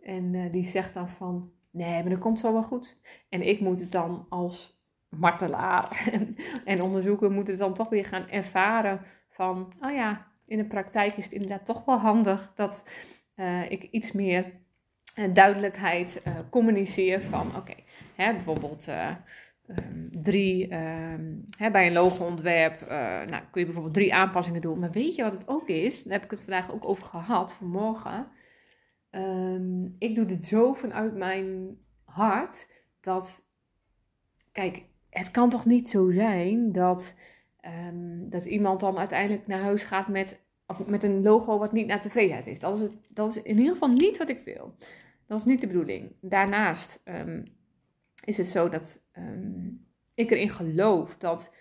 En 0.00 0.34
uh, 0.34 0.50
die 0.50 0.64
zegt 0.64 0.94
dan 0.94 1.08
van, 1.08 1.52
nee, 1.70 2.02
maar 2.02 2.10
dat 2.10 2.18
komt 2.18 2.40
zo 2.40 2.52
wel 2.52 2.62
goed. 2.62 2.98
En 3.28 3.42
ik 3.42 3.60
moet 3.60 3.80
het 3.80 3.92
dan 3.92 4.26
als 4.28 4.75
martelaar 5.18 6.02
en, 6.12 6.36
en 6.64 6.82
onderzoeker 6.82 7.30
moet 7.30 7.46
het 7.46 7.58
dan 7.58 7.74
toch 7.74 7.88
weer 7.88 8.04
gaan 8.04 8.28
ervaren 8.28 9.00
van, 9.28 9.72
oh 9.80 9.92
ja, 9.92 10.26
in 10.46 10.56
de 10.56 10.66
praktijk 10.66 11.16
is 11.16 11.24
het 11.24 11.32
inderdaad 11.32 11.66
toch 11.66 11.84
wel 11.84 11.98
handig 11.98 12.52
dat 12.54 12.90
uh, 13.36 13.70
ik 13.70 13.82
iets 13.82 14.12
meer 14.12 14.52
uh, 15.16 15.34
duidelijkheid 15.34 16.22
communiceer 16.50 17.20
van, 17.22 17.46
oké, 17.46 17.56
okay, 17.56 17.84
bijvoorbeeld 18.16 18.88
um, 19.66 20.22
drie, 20.22 20.74
um, 20.74 21.44
hè, 21.56 21.70
bij 21.70 21.86
een 21.86 21.92
logoontwerp 21.92 22.88
nou, 23.28 23.42
kun 23.50 23.60
je 23.60 23.64
bijvoorbeeld 23.64 23.94
drie 23.94 24.14
aanpassingen 24.14 24.60
doen. 24.60 24.78
Maar 24.78 24.90
weet 24.90 25.14
je 25.14 25.22
wat 25.22 25.32
het 25.32 25.48
ook 25.48 25.68
is? 25.68 26.02
Daar 26.02 26.12
heb 26.12 26.24
ik 26.24 26.30
het 26.30 26.40
vandaag 26.40 26.72
ook 26.72 26.88
over 26.88 27.06
gehad, 27.06 27.54
vanmorgen. 27.54 28.28
Um, 29.10 29.96
ik 29.98 30.14
doe 30.14 30.24
dit 30.24 30.44
zo 30.44 30.72
vanuit 30.72 31.14
mijn 31.16 31.78
hart 32.04 32.66
dat, 33.00 33.46
kijk, 34.52 34.84
het 35.18 35.30
kan 35.30 35.50
toch 35.50 35.64
niet 35.64 35.88
zo 35.88 36.10
zijn 36.10 36.72
dat, 36.72 37.14
dat 38.18 38.44
iemand 38.44 38.80
dan 38.80 38.98
uiteindelijk 38.98 39.46
naar 39.46 39.60
huis 39.60 39.82
gaat 39.82 40.08
met, 40.08 40.40
met 40.86 41.02
een 41.02 41.22
logo 41.22 41.58
wat 41.58 41.72
niet 41.72 41.86
naar 41.86 42.00
tevredenheid 42.00 42.46
is. 42.46 42.58
Dat 42.58 42.80
is, 42.80 42.88
dat 43.08 43.36
is 43.36 43.42
in 43.42 43.56
ieder 43.56 43.72
geval 43.72 43.88
niet 43.88 44.18
wat 44.18 44.28
ik 44.28 44.44
wil. 44.44 44.74
Dat 45.26 45.38
is 45.38 45.44
niet 45.44 45.60
de 45.60 45.66
bedoeling. 45.66 46.12
Daarnaast 46.20 47.02
is 48.24 48.36
het 48.36 48.46
zo 48.46 48.68
dat 48.68 49.02
um, 49.18 49.86
ik 50.14 50.30
erin 50.30 50.50
geloof 50.50 51.16
dat 51.16 51.54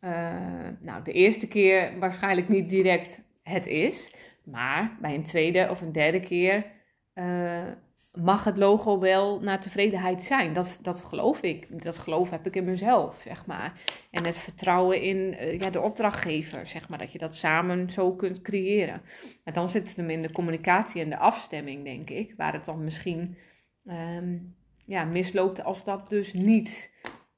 uh, 0.00 0.68
nou, 0.80 1.04
de 1.04 1.12
eerste 1.12 1.48
keer 1.48 1.98
waarschijnlijk 1.98 2.48
niet 2.48 2.70
direct 2.70 3.20
het 3.42 3.66
is. 3.66 4.14
Maar 4.44 4.96
bij 5.00 5.14
een 5.14 5.22
tweede 5.22 5.66
of 5.70 5.80
een 5.80 5.92
derde 5.92 6.20
keer 6.20 6.66
uh, 7.14 7.62
mag 8.12 8.44
het 8.44 8.56
logo 8.56 8.98
wel 8.98 9.40
naar 9.40 9.60
tevredenheid 9.60 10.22
zijn. 10.22 10.52
Dat, 10.52 10.78
dat 10.82 11.00
geloof 11.00 11.42
ik. 11.42 11.84
Dat 11.84 11.98
geloof 11.98 12.30
heb 12.30 12.46
ik 12.46 12.56
in 12.56 12.64
mezelf, 12.64 13.20
zeg 13.20 13.46
maar. 13.46 13.80
En 14.10 14.26
het 14.26 14.38
vertrouwen 14.38 15.02
in 15.02 15.16
uh, 15.16 15.60
ja, 15.60 15.70
de 15.70 15.80
opdrachtgever, 15.80 16.66
zeg 16.66 16.88
maar. 16.88 16.98
Dat 16.98 17.12
je 17.12 17.18
dat 17.18 17.36
samen 17.36 17.90
zo 17.90 18.12
kunt 18.12 18.40
creëren. 18.40 19.02
Maar 19.44 19.54
dan 19.54 19.68
zit 19.68 19.88
het 19.88 19.96
hem 19.96 20.10
in 20.10 20.22
de 20.22 20.32
communicatie 20.32 21.02
en 21.02 21.10
de 21.10 21.18
afstemming, 21.18 21.84
denk 21.84 22.10
ik. 22.10 22.34
Waar 22.36 22.52
het 22.52 22.64
dan 22.64 22.84
misschien 22.84 23.36
um, 23.84 24.56
ja, 24.84 25.04
misloopt 25.04 25.64
als 25.64 25.84
dat 25.84 26.08
dus 26.08 26.32
niet 26.32 26.92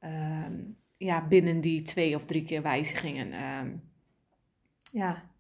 uh, 0.04 0.46
ja, 0.96 1.26
binnen 1.26 1.60
die 1.60 1.82
twee 1.82 2.16
of 2.16 2.24
drie 2.24 2.44
keer 2.44 2.62
wijzigingen. 2.62 3.32
Uh, 3.32 3.72
ja. 4.92 5.30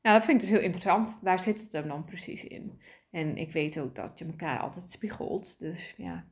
ja, 0.00 0.12
dat 0.12 0.24
vind 0.24 0.42
ik 0.42 0.48
dus 0.48 0.56
heel 0.56 0.64
interessant. 0.64 1.18
Waar 1.22 1.38
zit 1.38 1.60
het 1.60 1.72
hem 1.72 1.88
dan 1.88 2.04
precies 2.04 2.44
in? 2.44 2.80
En 3.10 3.36
ik 3.36 3.52
weet 3.52 3.80
ook 3.80 3.94
dat 3.94 4.18
je 4.18 4.24
elkaar 4.24 4.58
altijd 4.58 4.90
spiegelt. 4.90 5.58
Dus 5.58 5.94
ja, 5.96 6.24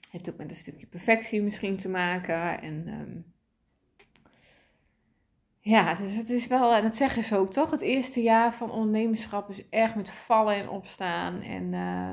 het 0.00 0.08
heeft 0.10 0.30
ook 0.30 0.36
met 0.36 0.48
een 0.48 0.54
stukje 0.54 0.86
perfectie 0.86 1.42
misschien 1.42 1.76
te 1.76 1.88
maken. 1.88 2.60
En 2.60 2.88
um, 2.88 3.32
ja, 5.60 5.94
dus 5.94 6.16
het 6.16 6.30
is 6.30 6.46
wel, 6.46 6.74
en 6.74 6.82
dat 6.82 6.96
zeggen 6.96 7.22
ze 7.24 7.36
ook 7.36 7.50
toch, 7.50 7.70
het 7.70 7.80
eerste 7.80 8.22
jaar 8.22 8.54
van 8.54 8.70
ondernemerschap 8.70 9.50
is 9.50 9.68
echt 9.68 9.94
met 9.94 10.10
vallen 10.10 10.54
en 10.54 10.68
opstaan. 10.68 11.40
En 11.40 11.72
uh, 11.72 12.10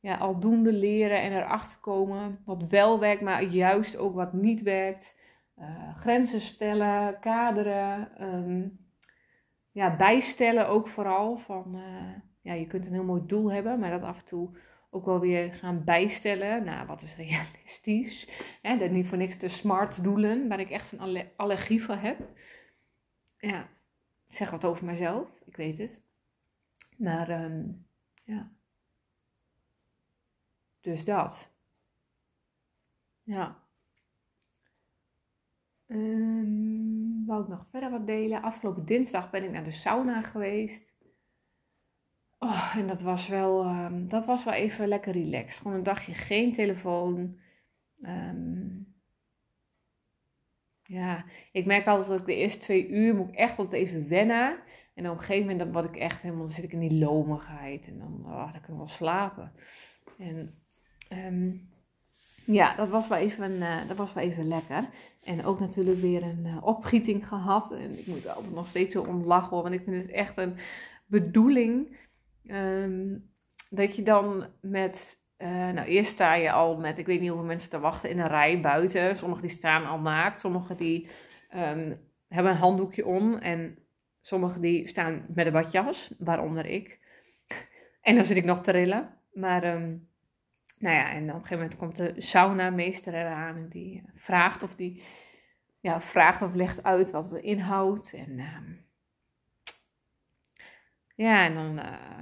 ja, 0.00 0.16
aldoende 0.16 0.72
leren 0.72 1.20
en 1.20 1.32
erachter 1.32 1.78
komen 1.78 2.42
wat 2.44 2.62
wel 2.62 2.98
werkt, 2.98 3.22
maar 3.22 3.42
juist 3.42 3.96
ook 3.96 4.14
wat 4.14 4.32
niet 4.32 4.62
werkt. 4.62 5.16
Uh, 5.58 5.96
grenzen 5.96 6.40
stellen, 6.40 7.20
kaderen, 7.20 8.22
um, 8.22 8.78
ja, 9.72 9.96
bijstellen 9.96 10.68
ook 10.68 10.88
vooral. 10.88 11.36
Van, 11.36 11.76
uh, 11.76 12.27
ja, 12.48 12.54
je 12.54 12.66
kunt 12.66 12.86
een 12.86 12.92
heel 12.92 13.04
mooi 13.04 13.22
doel 13.26 13.52
hebben, 13.52 13.78
maar 13.78 13.90
dat 13.90 14.02
af 14.02 14.18
en 14.18 14.24
toe 14.24 14.50
ook 14.90 15.04
wel 15.04 15.20
weer 15.20 15.54
gaan 15.54 15.84
bijstellen. 15.84 16.64
Nou, 16.64 16.86
wat 16.86 17.02
is 17.02 17.16
realistisch? 17.16 18.28
Hè, 18.62 18.76
dat 18.78 18.90
niet 18.90 19.06
voor 19.06 19.18
niks 19.18 19.38
de 19.38 19.48
smart 19.48 20.02
doelen, 20.02 20.48
waar 20.48 20.60
ik 20.60 20.70
echt 20.70 20.92
een 20.92 21.28
allergie 21.36 21.82
voor 21.82 21.96
heb. 21.96 22.18
Ja, 23.38 23.62
ik 24.28 24.36
zeg 24.36 24.50
wat 24.50 24.64
over 24.64 24.84
mezelf, 24.84 25.28
ik 25.44 25.56
weet 25.56 25.78
het. 25.78 26.02
Maar 26.96 27.44
um, 27.44 27.86
ja. 28.24 28.50
Dus 30.80 31.04
dat. 31.04 31.52
Ja. 33.22 33.62
Um, 35.86 37.26
wou 37.26 37.42
ik 37.42 37.48
nog 37.48 37.66
verder 37.70 37.90
wat 37.90 38.06
delen? 38.06 38.42
Afgelopen 38.42 38.84
dinsdag 38.84 39.30
ben 39.30 39.44
ik 39.44 39.50
naar 39.50 39.64
de 39.64 39.70
sauna 39.70 40.22
geweest. 40.22 40.87
Oh, 42.38 42.74
en 42.76 42.86
dat 42.86 43.02
was 43.02 43.28
wel, 43.28 43.64
um, 43.64 44.08
dat 44.08 44.26
was 44.26 44.44
wel 44.44 44.54
even 44.54 44.88
lekker 44.88 45.12
relaxed. 45.12 45.60
Gewoon 45.60 45.76
een 45.76 45.82
dagje 45.82 46.14
geen 46.14 46.52
telefoon. 46.52 47.38
Um, 48.02 48.94
ja, 50.82 51.24
ik 51.52 51.66
merk 51.66 51.86
altijd 51.86 52.08
dat 52.08 52.20
ik 52.20 52.26
de 52.26 52.34
eerste 52.34 52.58
twee 52.58 52.88
uur 52.88 53.14
moet 53.14 53.34
echt 53.34 53.56
wat 53.56 53.72
even 53.72 54.08
wennen. 54.08 54.58
En 54.94 55.10
op 55.10 55.12
een 55.12 55.20
gegeven 55.20 55.40
moment 55.40 55.58
dan 55.58 55.72
word 55.72 55.94
ik 55.94 56.00
echt 56.00 56.22
helemaal, 56.22 56.44
dan 56.44 56.54
zit 56.54 56.64
ik 56.64 56.72
in 56.72 56.88
die 56.88 56.98
lomigheid. 56.98 57.88
En 57.88 57.98
dan, 57.98 58.22
oh, 58.24 58.52
dan 58.52 58.60
kan 58.60 58.70
ik 58.70 58.76
wel 58.76 58.88
slapen. 58.88 59.52
En 60.18 60.54
Um, 61.12 61.68
ja, 62.44 62.76
dat 62.76 62.88
was, 62.88 63.08
wel 63.08 63.18
even, 63.18 63.52
uh, 63.52 63.88
dat 63.88 63.96
was 63.96 64.12
wel 64.12 64.24
even 64.24 64.48
lekker. 64.48 64.88
En 65.24 65.44
ook 65.44 65.60
natuurlijk 65.60 66.00
weer 66.00 66.22
een 66.22 66.46
uh, 66.46 66.66
opgieting 66.66 67.28
gehad. 67.28 67.72
En 67.72 67.98
ik 67.98 68.06
moet 68.06 68.28
altijd 68.28 68.54
nog 68.54 68.68
steeds 68.68 68.92
zo 68.92 69.02
om 69.02 69.24
lachen, 69.24 69.62
want 69.62 69.74
ik 69.74 69.82
vind 69.84 70.02
het 70.02 70.10
echt 70.10 70.36
een 70.36 70.56
bedoeling. 71.06 71.96
Um, 72.50 73.30
dat 73.70 73.96
je 73.96 74.02
dan 74.02 74.46
met, 74.60 75.16
uh, 75.38 75.48
nou 75.48 75.86
eerst 75.86 76.10
sta 76.10 76.34
je 76.34 76.52
al 76.52 76.76
met, 76.76 76.98
ik 76.98 77.06
weet 77.06 77.20
niet 77.20 77.28
hoeveel 77.28 77.46
mensen 77.46 77.70
te 77.70 77.78
wachten 77.78 78.10
in 78.10 78.18
een 78.18 78.28
rij 78.28 78.60
buiten. 78.60 79.16
Sommigen 79.16 79.42
die 79.42 79.56
staan 79.56 79.86
al 79.86 80.00
naakt, 80.00 80.40
sommigen 80.40 80.76
die 80.76 81.08
um, 81.54 82.00
hebben 82.28 82.52
een 82.52 82.58
handdoekje 82.58 83.06
om 83.06 83.34
en 83.34 83.78
sommigen 84.20 84.60
die 84.60 84.88
staan 84.88 85.26
met 85.34 85.46
een 85.46 85.52
badjas, 85.52 86.14
waaronder 86.18 86.66
ik. 86.66 86.98
En 88.00 88.14
dan 88.14 88.24
zit 88.24 88.36
ik 88.36 88.44
nog 88.44 88.62
te 88.62 88.70
rillen. 88.70 89.16
Maar 89.32 89.74
um, 89.74 90.08
nou 90.78 90.94
ja, 90.94 91.10
en 91.10 91.22
op 91.22 91.34
een 91.34 91.46
gegeven 91.46 91.58
moment 91.58 91.76
komt 91.76 91.96
de 91.96 92.14
saunameester 92.16 93.14
eraan 93.14 93.56
en 93.56 93.68
die 93.68 94.02
vraagt 94.14 94.62
of 94.62 94.74
die 94.74 95.02
ja, 95.80 96.00
vraagt 96.00 96.42
of 96.42 96.54
legt 96.54 96.84
uit 96.84 97.10
wat 97.10 97.30
het 97.30 97.42
inhoudt. 97.42 98.12
En 98.12 98.38
ja, 101.14 101.44
en 101.44 101.54
dan 101.54 101.78
uh, 101.78 102.20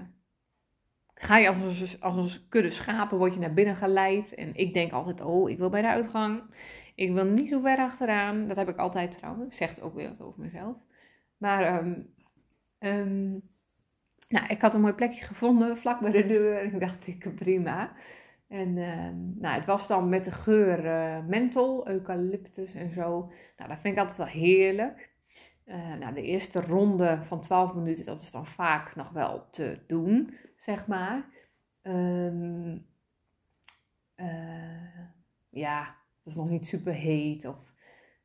ga 1.19 1.37
je 1.39 1.49
als 1.49 1.81
een, 1.81 2.01
als 2.01 2.49
kudde 2.49 2.71
schapen, 2.71 3.19
word 3.19 3.35
je 3.35 3.41
naar 3.41 3.53
binnen 3.53 3.77
geleid. 3.77 4.35
En 4.35 4.55
ik 4.55 4.75
denk 4.75 4.93
altijd, 4.93 5.21
oh, 5.21 5.51
ik 5.51 5.59
wil 5.59 5.69
bij 5.69 5.83
de 5.83 5.89
uitgang. 5.89 6.43
Ik 6.95 7.13
wil 7.13 7.25
niet 7.25 7.49
zo 7.49 7.61
ver 7.61 7.79
achteraan. 7.79 8.49
Dat 8.49 8.57
heb 8.57 8.69
ik 8.69 8.77
altijd 8.77 9.13
trouwens. 9.13 9.57
Zegt 9.57 9.83
ook 9.83 9.95
weer 9.95 10.09
wat 10.09 10.23
over 10.23 10.41
mezelf. 10.41 10.77
Maar 11.37 11.85
um, 11.85 12.15
um, 12.79 13.43
nou, 14.29 14.47
ik 14.49 14.61
had 14.61 14.75
een 14.75 14.81
mooi 14.81 14.93
plekje 14.93 15.25
gevonden, 15.25 15.79
vlak 15.79 16.01
bij 16.01 16.11
de 16.11 16.27
deur. 16.27 16.57
En 16.57 16.73
ik 16.73 16.81
dacht, 16.81 17.07
ik 17.07 17.35
prima. 17.35 17.93
En 18.49 18.77
uh, 18.77 19.09
nou, 19.41 19.55
het 19.55 19.65
was 19.65 19.87
dan 19.87 20.09
met 20.09 20.25
de 20.25 20.31
geur 20.31 20.85
uh, 20.85 21.27
menthol, 21.27 21.89
eucalyptus 21.89 22.75
en 22.75 22.91
zo. 22.91 23.33
Nou, 23.57 23.71
dat 23.71 23.81
vind 23.81 23.95
ik 23.95 24.01
altijd 24.01 24.19
wel 24.19 24.43
heerlijk. 24.43 25.11
Uh, 25.67 25.95
nou, 25.95 26.15
de 26.15 26.23
eerste 26.23 26.61
ronde 26.61 27.19
van 27.23 27.41
12 27.41 27.75
minuten, 27.75 28.05
dat 28.05 28.21
is 28.21 28.31
dan 28.31 28.47
vaak 28.47 28.97
nog 28.97 29.11
wel 29.11 29.51
te 29.51 29.79
doen, 29.87 30.35
zeg 30.57 30.87
maar. 30.87 31.29
Um, 31.83 32.87
ja, 35.51 35.85
dat 36.23 36.33
is 36.33 36.35
nog 36.35 36.49
niet 36.49 36.67
super 36.67 36.95
heet. 36.95 37.45
Of, 37.45 37.73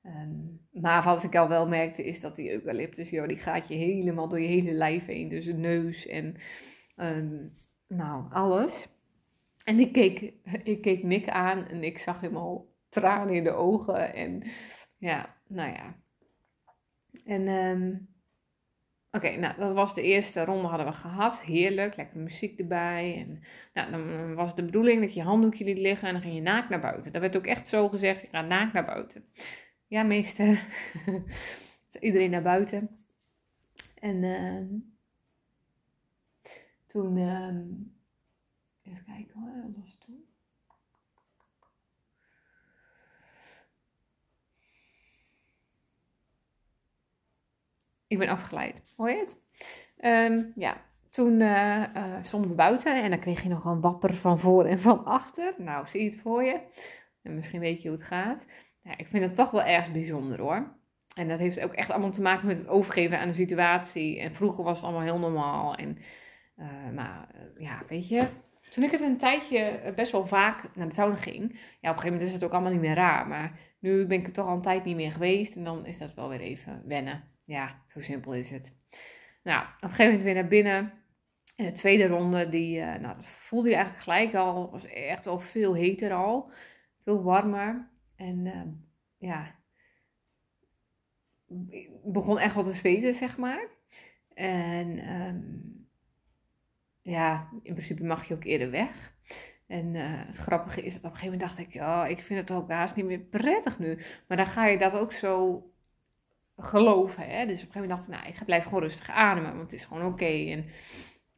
um, 0.04 0.60
maar 0.72 1.04
wat 1.04 1.24
ik 1.24 1.36
al 1.36 1.48
wel 1.48 1.68
merkte, 1.68 2.06
is 2.06 2.22
dat 2.22 2.36
die 2.36 2.52
eucalyptus, 2.52 3.10
joh, 3.10 3.28
die 3.28 3.38
gaat 3.38 3.68
je 3.68 3.74
helemaal 3.74 4.28
door 4.28 4.40
je 4.40 4.48
hele 4.48 4.74
lijf 4.74 5.06
heen. 5.06 5.30
Dus 5.30 5.46
de 5.46 5.54
neus 5.54 6.08
en 6.08 6.36
um, 6.96 7.54
nou, 7.88 8.32
alles. 8.34 8.88
En 9.66 9.80
ik 9.80 9.92
keek, 9.92 10.34
ik 10.64 10.82
keek 10.82 11.04
Nick 11.04 11.30
aan 11.30 11.68
en 11.68 11.84
ik 11.84 11.98
zag 11.98 12.20
helemaal 12.20 12.66
tranen 12.90 13.34
in 13.34 13.44
de 13.44 13.54
ogen. 13.54 14.14
En 14.14 14.44
ja, 14.98 15.36
nou 15.48 15.72
ja. 15.72 15.96
En 17.26 17.48
oké, 19.12 19.36
nou 19.38 19.58
dat 19.58 19.74
was 19.74 19.96
de 19.96 20.02
eerste 20.02 20.46
ronde 20.46 20.68
hadden 20.68 20.88
we 20.88 20.94
gehad. 20.94 21.42
Heerlijk, 21.42 21.96
lekker 21.96 22.20
muziek 22.20 22.60
erbij. 22.60 23.18
En 23.18 23.44
nou, 23.74 23.92
dan 23.92 24.36
was 24.36 24.56
de 24.56 24.64
bedoeling 24.64 25.02
dat 25.02 25.14
je 25.14 25.22
handdoekje 25.22 25.66
liet 25.66 25.78
liggen 25.78 26.08
en 26.08 26.14
dan 26.14 26.24
ging 26.24 26.36
je 26.36 26.42
naakt 26.42 26.70
naar 26.70 26.82
buiten. 26.82 27.12
Dat 27.12 27.22
werd 27.22 27.38
ook 27.38 27.46
echt 27.46 27.70
zo 27.70 27.90
gezegd, 27.90 28.22
je 28.22 28.28
gaat 28.28 28.48
naakt 28.48 28.74
naar 28.74 28.86
buiten. 28.86 29.26
Ja, 29.88 30.04
meester. 30.04 30.66
iedereen 32.00 32.32
naar 32.32 32.42
buiten. 32.42 32.90
En 34.00 34.24
uh, 34.24 34.82
toen... 36.86 37.18
Uh, 37.18 37.50
Even 38.84 39.06
kijken 39.06 39.40
hoor, 39.40 39.62
wat 39.62 39.76
was 39.76 39.92
het 39.92 40.02
toen? 40.02 40.26
Ik 48.12 48.18
ben 48.18 48.30
afgeleid, 48.30 48.82
hoor 48.98 49.10
je 49.10 49.18
het? 49.18 49.38
Um, 50.32 50.52
ja, 50.56 50.78
toen 51.10 51.40
uh, 51.40 51.84
uh, 51.96 52.04
stonden 52.22 52.50
we 52.50 52.56
buiten 52.56 53.04
en 53.04 53.10
dan 53.10 53.20
kreeg 53.20 53.44
je 53.44 53.50
nog 53.50 53.66
een 53.66 53.82
wapper 53.82 54.14
van 54.14 54.40
voor 54.40 54.66
en 54.66 54.80
van 54.80 55.06
achter. 55.06 55.54
Nou, 55.58 55.88
zie 55.88 56.04
je 56.04 56.10
het 56.10 56.20
voor 56.20 56.44
je? 56.44 56.60
En 57.24 57.36
misschien 57.36 57.60
weet 57.60 57.82
je 57.82 57.88
hoe 57.88 57.98
het 57.98 58.08
gaat. 58.08 58.46
Ik 58.98 59.08
vind 59.08 59.24
het 59.24 59.36
toch 59.36 59.52
wel 59.52 59.64
erg 59.64 59.92
bijzonder 59.92 60.40
hoor. 60.40 60.76
En 61.16 61.28
dat 61.28 61.40
heeft 61.40 61.62
ook 61.62 61.74
echt 61.74 61.90
allemaal 61.90 62.12
te 62.12 62.22
maken 62.22 62.48
met 62.48 62.58
het 62.58 62.68
overgeven 62.68 63.20
aan 63.20 63.28
de 63.28 63.34
situatie. 63.34 64.20
En 64.20 64.34
vroeger 64.34 64.64
was 64.64 64.78
het 64.78 64.86
allemaal 64.86 65.06
heel 65.06 65.20
normaal. 65.20 65.76
En, 65.76 65.98
uh, 66.58 66.68
maar 66.96 67.28
ja, 67.58 67.84
weet 67.88 68.08
je, 68.08 68.28
toen 68.70 68.84
ik 68.84 68.92
het 68.92 69.02
een 69.02 69.18
tijdje 69.18 69.58
eh, 69.58 69.94
best 69.94 70.12
wel 70.12 70.26
vaak 70.26 70.76
naar 70.76 70.88
de 70.88 70.94
sauna 70.94 71.16
ging, 71.16 71.50
ja, 71.52 71.90
op 71.90 71.96
een 71.96 72.02
gegeven 72.02 72.12
moment 72.12 72.22
is 72.22 72.34
het 72.34 72.44
ook 72.44 72.52
allemaal 72.52 72.72
niet 72.72 72.82
meer 72.82 72.96
raar. 72.96 73.28
Maar 73.28 73.60
nu 73.80 74.06
ben 74.06 74.20
ik 74.20 74.28
er 74.28 74.34
toch 74.34 74.48
al 74.48 74.56
een 74.56 74.62
tijd 74.62 74.84
niet 74.84 74.96
meer 74.96 75.12
geweest 75.12 75.56
en 75.56 75.64
dan 75.64 75.86
is 75.86 75.98
dat 75.98 76.14
wel 76.14 76.30
weer 76.30 76.40
even 76.40 76.82
wennen. 76.86 77.24
Ja, 77.52 77.82
zo 77.88 78.00
simpel 78.00 78.34
is 78.34 78.50
het. 78.50 78.74
Nou, 79.44 79.66
op 79.66 79.84
een 79.84 79.90
gegeven 79.90 80.06
moment 80.06 80.24
weer 80.24 80.34
naar 80.34 80.48
binnen. 80.48 80.94
En 81.56 81.66
de 81.66 81.72
tweede 81.72 82.08
ronde, 82.08 82.50
die, 82.50 82.80
uh, 82.80 82.96
nou, 82.96 83.16
voelde 83.20 83.70
je 83.70 83.76
eigenlijk 83.76 84.04
gelijk 84.04 84.36
al, 84.36 84.72
was 84.72 84.86
echt 84.86 85.26
wel 85.26 85.40
veel 85.40 85.76
heter 85.76 86.14
al. 86.14 86.52
Veel 87.04 87.24
warmer. 87.24 87.90
En 88.16 88.46
uh, 88.46 88.62
ja, 89.18 89.56
begon 92.04 92.40
echt 92.40 92.56
wel 92.56 92.64
te 92.64 92.72
zweten, 92.72 93.14
zeg 93.14 93.38
maar. 93.38 93.68
En 94.34 95.12
um, 95.16 95.88
ja, 97.02 97.50
in 97.64 97.74
principe 97.74 98.04
mag 98.04 98.28
je 98.28 98.34
ook 98.34 98.44
eerder 98.44 98.72
weg. 98.72 99.14
En 99.68 99.94
uh, 99.94 100.26
het 100.26 100.38
grappige 100.38 100.82
is 100.82 100.94
dat 100.94 101.04
op 101.04 101.10
een 101.10 101.18
gegeven 101.18 101.38
moment 101.38 101.50
dacht 101.50 101.68
ik, 101.68 101.74
ja, 101.74 102.08
ik 102.08 102.22
vind 102.22 102.40
het 102.40 102.58
ook 102.58 102.70
haast 102.70 102.96
niet 102.96 103.06
meer 103.06 103.20
prettig 103.20 103.80
nu. 103.80 104.00
Maar 104.28 104.38
dan 104.38 104.46
ga 104.46 104.66
je 104.66 104.78
dat 104.78 104.94
ook 104.94 105.14
zo 105.14 105.66
geloven. 106.64 107.24
Hè? 107.24 107.46
Dus 107.46 107.64
op 107.64 107.68
een 107.68 107.74
gegeven 107.74 107.82
moment 107.82 107.90
dacht 107.90 108.04
ik, 108.04 108.16
nou, 108.16 108.28
ik 108.28 108.36
ga 108.36 108.46
blijven 108.46 108.70
gewoon 108.70 108.84
rustig 108.84 109.10
ademen, 109.10 109.56
want 109.56 109.72
het 109.72 109.80
is 109.80 109.86
gewoon 109.86 110.06
oké. 110.06 110.26
En 110.26 110.66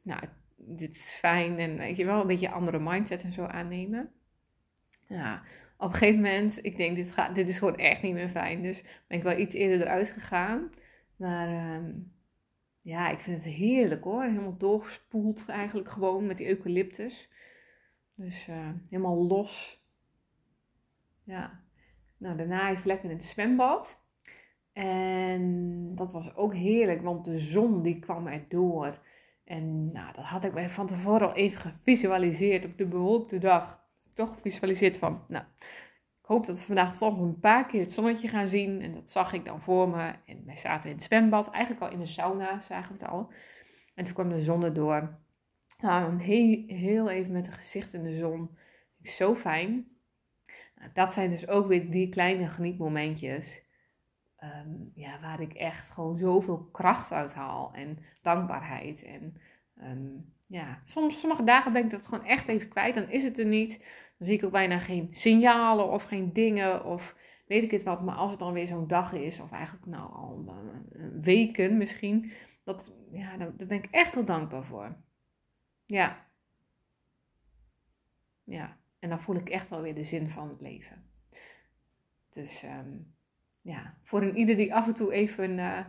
nou, 0.03 0.21
dit 0.55 0.95
is 0.95 1.13
fijn. 1.13 1.59
En 1.59 1.77
weet 1.77 1.97
je 1.97 2.05
wel, 2.05 2.21
een 2.21 2.27
beetje 2.27 2.47
een 2.47 2.53
andere 2.53 2.79
mindset 2.79 3.23
en 3.23 3.31
zo 3.31 3.45
aannemen. 3.45 4.11
Ja, 5.07 5.41
op 5.77 5.91
een 5.91 5.95
gegeven 5.95 6.21
moment, 6.21 6.65
ik 6.65 6.77
denk, 6.77 6.95
dit, 6.95 7.11
gaat, 7.11 7.35
dit 7.35 7.47
is 7.47 7.57
gewoon 7.57 7.77
echt 7.77 8.01
niet 8.01 8.13
meer 8.13 8.29
fijn. 8.29 8.61
Dus 8.61 8.83
ben 9.07 9.17
ik 9.17 9.23
wel 9.23 9.37
iets 9.37 9.53
eerder 9.53 9.81
eruit 9.81 10.09
gegaan. 10.09 10.71
Maar 11.15 11.75
um, 11.75 12.13
ja, 12.77 13.09
ik 13.09 13.19
vind 13.19 13.43
het 13.43 13.53
heerlijk 13.53 14.03
hoor. 14.03 14.23
Helemaal 14.23 14.57
doorgespoeld 14.57 15.49
eigenlijk 15.49 15.89
gewoon 15.89 16.25
met 16.25 16.37
die 16.37 16.47
eucalyptus. 16.47 17.29
Dus 18.15 18.47
uh, 18.47 18.69
helemaal 18.89 19.27
los. 19.27 19.83
Ja. 21.23 21.61
Nou, 22.17 22.37
daarna 22.37 22.69
even 22.69 22.87
lekker 22.87 23.09
in 23.09 23.15
het 23.15 23.25
zwembad. 23.25 24.02
En 24.73 25.91
dat 25.95 26.11
was 26.11 26.35
ook 26.35 26.53
heerlijk, 26.53 27.01
want 27.01 27.25
de 27.25 27.39
zon 27.39 27.81
die 27.81 27.99
kwam 27.99 28.27
erdoor. 28.27 28.99
En 29.43 29.91
nou, 29.91 30.13
dat 30.13 30.25
had 30.25 30.43
ik 30.43 30.69
van 30.69 30.87
tevoren 30.87 31.27
al 31.27 31.35
even 31.35 31.59
gevisualiseerd 31.59 32.65
op 32.65 32.77
de 32.77 32.85
bewolkte 32.85 33.37
dag. 33.37 33.81
Toch 34.09 34.33
gevisualiseerd 34.33 34.97
van, 34.97 35.23
nou, 35.27 35.43
ik 36.23 36.29
hoop 36.29 36.45
dat 36.45 36.57
we 36.57 36.65
vandaag 36.65 36.97
toch 36.97 37.19
een 37.19 37.39
paar 37.39 37.65
keer 37.65 37.81
het 37.81 37.93
zonnetje 37.93 38.27
gaan 38.27 38.47
zien. 38.47 38.81
En 38.81 38.93
dat 38.93 39.11
zag 39.11 39.33
ik 39.33 39.45
dan 39.45 39.61
voor 39.61 39.89
me. 39.89 40.13
En 40.25 40.45
wij 40.45 40.57
zaten 40.57 40.89
in 40.89 40.95
het 40.95 41.05
zwembad, 41.05 41.49
eigenlijk 41.49 41.83
al 41.83 41.91
in 41.91 41.99
de 41.99 42.05
sauna, 42.05 42.61
zagen 42.61 42.95
we 42.95 43.03
het 43.03 43.11
al. 43.11 43.31
En 43.95 44.03
toen 44.03 44.13
kwam 44.13 44.29
de 44.29 44.41
zon 44.41 44.63
erdoor. 44.63 45.17
Nou, 45.77 46.21
heel, 46.21 46.63
heel 46.67 47.09
even 47.09 47.31
met 47.31 47.47
een 47.47 47.53
gezicht 47.53 47.93
in 47.93 48.03
de 48.03 48.15
zon. 48.15 48.57
Zo 49.03 49.35
fijn. 49.35 49.87
Nou, 50.75 50.89
dat 50.93 51.13
zijn 51.13 51.29
dus 51.29 51.47
ook 51.47 51.67
weer 51.67 51.91
die 51.91 52.09
kleine 52.09 52.47
genietmomentjes. 52.47 53.62
Um, 54.43 54.91
ja, 54.95 55.19
waar 55.19 55.41
ik 55.41 55.53
echt 55.53 55.89
gewoon 55.89 56.17
zoveel 56.17 56.69
kracht 56.71 57.11
uit 57.11 57.33
haal. 57.33 57.73
En 57.73 57.97
dankbaarheid. 58.21 59.03
En 59.03 59.37
um, 59.81 60.33
ja, 60.47 60.81
soms, 60.85 61.19
sommige 61.19 61.43
dagen 61.43 61.73
ben 61.73 61.83
ik 61.83 61.91
dat 61.91 62.07
gewoon 62.07 62.25
echt 62.25 62.47
even 62.47 62.67
kwijt. 62.67 62.95
Dan 62.95 63.09
is 63.09 63.23
het 63.23 63.39
er 63.39 63.45
niet. 63.45 63.77
Dan 64.17 64.27
zie 64.27 64.37
ik 64.37 64.43
ook 64.43 64.51
bijna 64.51 64.79
geen 64.79 65.07
signalen 65.11 65.89
of 65.89 66.03
geen 66.03 66.33
dingen 66.33 66.85
of 66.85 67.15
weet 67.47 67.63
ik 67.63 67.71
het 67.71 67.83
wat. 67.83 68.03
Maar 68.03 68.15
als 68.15 68.31
het 68.31 68.39
dan 68.39 68.53
weer 68.53 68.67
zo'n 68.67 68.87
dag 68.87 69.13
is, 69.13 69.39
of 69.39 69.51
eigenlijk 69.51 69.85
nou 69.85 70.13
al 70.13 70.55
weken 71.21 71.77
misschien, 71.77 72.31
dat, 72.63 72.93
ja, 73.11 73.37
daar, 73.37 73.53
ben 73.55 73.83
ik 73.83 73.87
echt 73.91 74.13
heel 74.13 74.25
dankbaar 74.25 74.63
voor. 74.63 74.95
Ja. 75.85 76.25
Ja, 78.43 78.77
en 78.99 79.09
dan 79.09 79.21
voel 79.21 79.35
ik 79.35 79.49
echt 79.49 79.69
wel 79.69 79.81
weer 79.81 79.95
de 79.95 80.03
zin 80.03 80.29
van 80.29 80.49
het 80.49 80.61
leven. 80.61 81.03
Dus 82.29 82.63
um, 82.63 83.13
ja, 83.63 83.97
voor 84.01 84.21
een 84.21 84.37
ieder 84.37 84.55
die 84.55 84.75
af 84.75 84.87
en 84.87 84.93
toe 84.93 85.13
even 85.13 85.57
uh, 85.57 85.85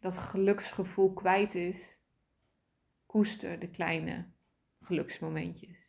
dat 0.00 0.18
geluksgevoel 0.18 1.12
kwijt 1.12 1.54
is, 1.54 1.96
koester 3.06 3.58
de 3.58 3.68
kleine 3.68 4.30
geluksmomentjes. 4.80 5.85